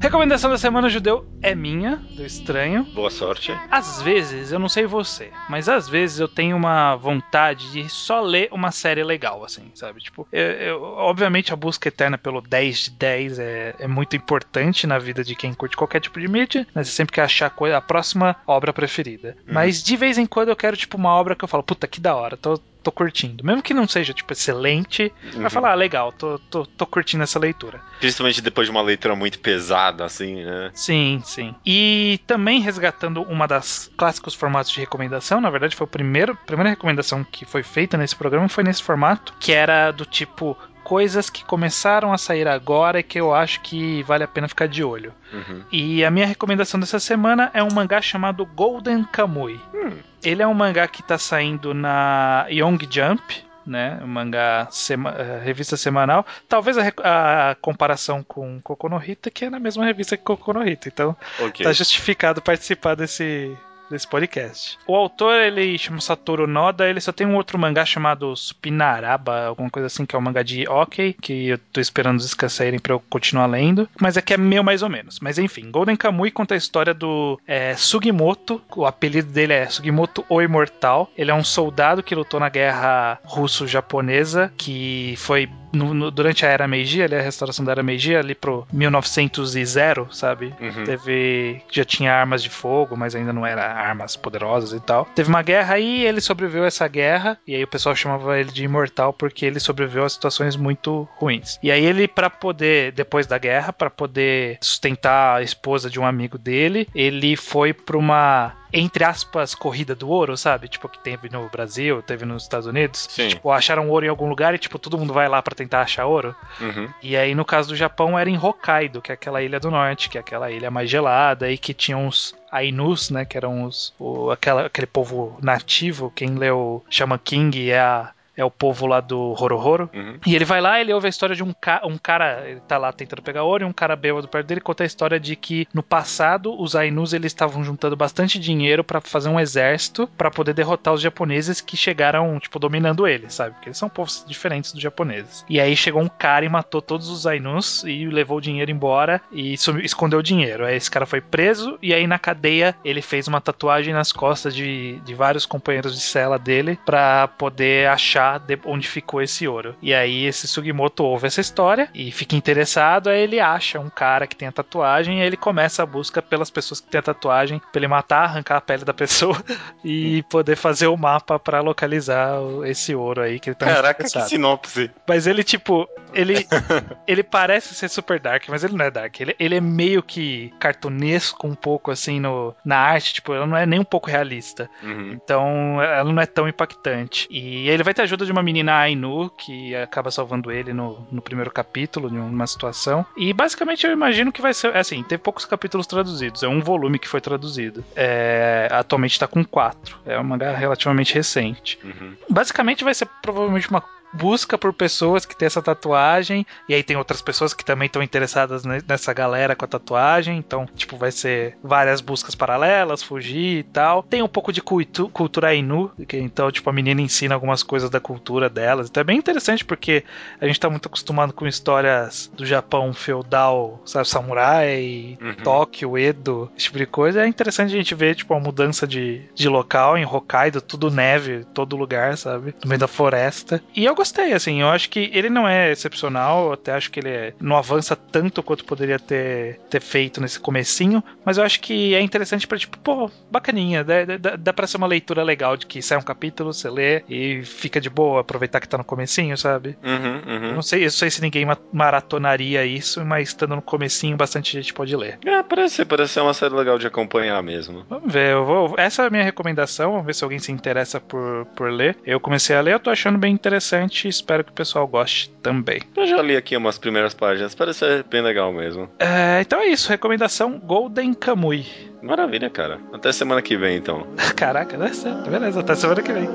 [0.00, 2.84] Recomendação da semana judeu é minha, do estranho.
[2.94, 3.52] Boa sorte.
[3.70, 8.20] Às vezes, eu não sei você, mas às vezes eu tenho uma vontade de só
[8.20, 10.00] ler uma série legal, assim, sabe?
[10.00, 14.86] Tipo, eu, eu, obviamente a busca eterna pelo 10 de 10 é, é, muito importante
[14.86, 16.84] na vida de quem curte qualquer tipo de mídia, né?
[16.84, 19.36] Você sempre quer achar a, a próxima obra preferida.
[19.46, 19.54] Uhum.
[19.54, 22.00] Mas de vez em quando eu quero, tipo, uma obra que eu falo, puta, que
[22.00, 23.44] da hora, tô tô curtindo.
[23.44, 25.40] Mesmo que não seja, tipo, excelente, uhum.
[25.40, 27.80] vai falar, ah, legal, tô, tô, tô curtindo essa leitura.
[27.98, 30.70] Principalmente depois de uma leitura muito pesada, assim, né?
[30.72, 31.52] Sim, sim.
[31.66, 36.36] E também resgatando uma das clássicos formatos de recomendação, na verdade foi o primeiro, a
[36.36, 40.56] primeira recomendação que foi feita nesse programa foi nesse formato, que era do tipo
[40.86, 44.68] coisas que começaram a sair agora e que eu acho que vale a pena ficar
[44.68, 45.12] de olho.
[45.32, 45.64] Uhum.
[45.72, 49.60] E a minha recomendação dessa semana é um mangá chamado Golden Kamui.
[49.74, 49.98] Hum.
[50.22, 53.20] Ele é um mangá que está saindo na Young Jump,
[53.66, 53.98] né?
[54.00, 56.24] Um mangá sema, uh, revista semanal.
[56.48, 60.86] Talvez a, a, comparação com Kokonohita, que é na mesma revista que Kokonohita.
[60.86, 61.66] Então, okay.
[61.66, 63.58] tá justificado participar desse
[63.90, 64.78] desse podcast.
[64.86, 69.70] O autor, ele chama Satoru Noda, ele só tem um outro mangá chamado Supinaraba, alguma
[69.70, 72.92] coisa assim, que é um mangá de ok, que eu tô esperando os saírem pra
[72.92, 75.20] eu continuar lendo, mas é que é meio mais ou menos.
[75.20, 80.24] Mas enfim, Golden Kamui conta a história do é, Sugimoto, o apelido dele é Sugimoto
[80.28, 86.10] o Imortal, ele é um soldado que lutou na guerra russo-japonesa, que foi no, no,
[86.10, 90.08] durante a Era Meiji, ali a restauração da Era Meiji, ali pro 1900 e zero,
[90.10, 90.54] sabe?
[90.60, 90.84] Uhum.
[90.84, 91.62] Teve.
[91.70, 95.06] Já tinha armas de fogo, mas ainda não era armas poderosas e tal.
[95.14, 98.50] Teve uma guerra aí, ele sobreviveu a essa guerra, e aí o pessoal chamava ele
[98.50, 101.58] de imortal porque ele sobreviveu a situações muito ruins.
[101.62, 106.06] E aí ele, para poder, depois da guerra, para poder sustentar a esposa de um
[106.06, 110.68] amigo dele, ele foi pra uma entre aspas, corrida do ouro, sabe?
[110.68, 113.06] Tipo, que teve no Brasil, teve nos Estados Unidos.
[113.10, 113.28] Sim.
[113.28, 116.06] Tipo, acharam ouro em algum lugar e, tipo, todo mundo vai lá para tentar achar
[116.06, 116.34] ouro.
[116.60, 116.88] Uhum.
[117.02, 120.08] E aí, no caso do Japão, era em Hokkaido, que é aquela ilha do norte,
[120.08, 123.24] que é aquela ilha mais gelada e que tinha uns Ainus, né?
[123.24, 126.12] Que eram os, o, aquela, aquele povo nativo.
[126.14, 129.88] Quem leu Shaman King é a é o povo lá do Horohoro.
[129.94, 130.18] Uhum.
[130.26, 132.76] E ele vai lá, ele ouve a história de um, ca um cara, ele tá
[132.76, 135.66] lá tentando pegar ouro, e um cara bêbado perto dele conta a história de que
[135.72, 140.52] no passado os Ainus eles estavam juntando bastante dinheiro para fazer um exército para poder
[140.52, 143.54] derrotar os japoneses que chegaram, tipo, dominando eles, sabe?
[143.54, 145.44] Porque eles são povos diferentes dos japoneses.
[145.48, 149.20] E aí chegou um cara e matou todos os Ainus e levou o dinheiro embora
[149.32, 150.66] e escondeu o dinheiro.
[150.66, 154.54] Aí esse cara foi preso e aí na cadeia ele fez uma tatuagem nas costas
[154.54, 159.74] de, de vários companheiros de cela dele para poder achar de onde ficou esse ouro.
[159.80, 164.26] E aí esse Sugimoto ouve essa história e fica interessado, aí ele acha um cara
[164.26, 167.58] que tem a tatuagem e ele começa a busca pelas pessoas que têm a tatuagem,
[167.58, 169.36] pra ele matar, arrancar a pele da pessoa
[169.84, 174.20] e poder fazer o mapa para localizar esse ouro aí que ele tá Caraca, que
[174.28, 174.90] sinopse.
[175.08, 176.46] Mas ele, tipo, ele,
[177.06, 179.20] ele parece ser super dark, mas ele não é dark.
[179.20, 183.14] Ele, ele é meio que cartunesco um pouco, assim, no, na arte.
[183.14, 184.68] Tipo, ela não é nem um pouco realista.
[184.82, 185.12] Uhum.
[185.12, 187.26] Então, ela não é tão impactante.
[187.30, 191.20] E ele vai ter ajuda de uma menina Ainu, que acaba salvando ele no, no
[191.20, 193.04] primeiro capítulo, de uma situação.
[193.16, 194.76] E, basicamente, eu imagino que vai ser...
[194.76, 196.42] Assim, teve poucos capítulos traduzidos.
[196.42, 197.84] É um volume que foi traduzido.
[197.94, 199.98] É, atualmente tá com quatro.
[200.06, 201.78] É um mangá relativamente recente.
[201.82, 202.14] Uhum.
[202.28, 203.82] Basicamente, vai ser provavelmente uma
[204.12, 208.02] busca por pessoas que têm essa tatuagem, e aí tem outras pessoas que também estão
[208.02, 213.62] interessadas nessa galera com a tatuagem, então, tipo, vai ser várias buscas paralelas, fugir e
[213.62, 214.02] tal.
[214.02, 217.90] Tem um pouco de cultu cultura Ainu, que, então, tipo, a menina ensina algumas coisas
[217.90, 218.88] da cultura delas.
[218.88, 220.04] Então é bem interessante porque
[220.40, 225.34] a gente tá muito acostumado com histórias do Japão feudal, sabe, samurai, uhum.
[225.42, 227.22] Tóquio, Edo, esse tipo de coisa.
[227.22, 231.44] É interessante a gente ver, tipo, a mudança de, de local em Hokkaido, tudo neve,
[231.52, 232.54] todo lugar, sabe?
[232.62, 233.62] No meio da floresta.
[233.74, 237.08] E eu gostei, assim, eu acho que ele não é excepcional, até acho que ele
[237.08, 241.94] é, não avança tanto quanto poderia ter, ter feito nesse comecinho, mas eu acho que
[241.94, 245.66] é interessante para tipo, pô, bacaninha, dá, dá, dá pra ser uma leitura legal de
[245.66, 249.36] que sai um capítulo, você lê e fica de boa, aproveitar que tá no comecinho,
[249.36, 249.76] sabe?
[249.82, 250.54] Uhum, uhum.
[250.54, 254.72] Não sei, eu não sei se ninguém maratonaria isso, mas estando no comecinho, bastante gente
[254.72, 255.18] pode ler.
[255.24, 257.84] É, parece, parece ser uma série legal de acompanhar mesmo.
[257.88, 261.00] Vamos ver, eu vou, essa é a minha recomendação, vamos ver se alguém se interessa
[261.00, 261.96] por, por ler.
[262.04, 265.80] Eu comecei a ler, eu tô achando bem interessante, espero que o pessoal goste também.
[265.96, 268.88] Eu já li aqui umas primeiras páginas, parece ser bem legal mesmo.
[268.98, 271.66] É, então é isso, recomendação Golden Kamui.
[272.02, 272.78] Maravilha, cara.
[272.92, 274.06] Até semana que vem, então.
[274.36, 275.30] Caraca, dá certo.
[275.30, 276.28] Beleza, até semana que vem.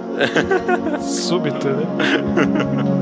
[1.01, 1.85] Súbito, né?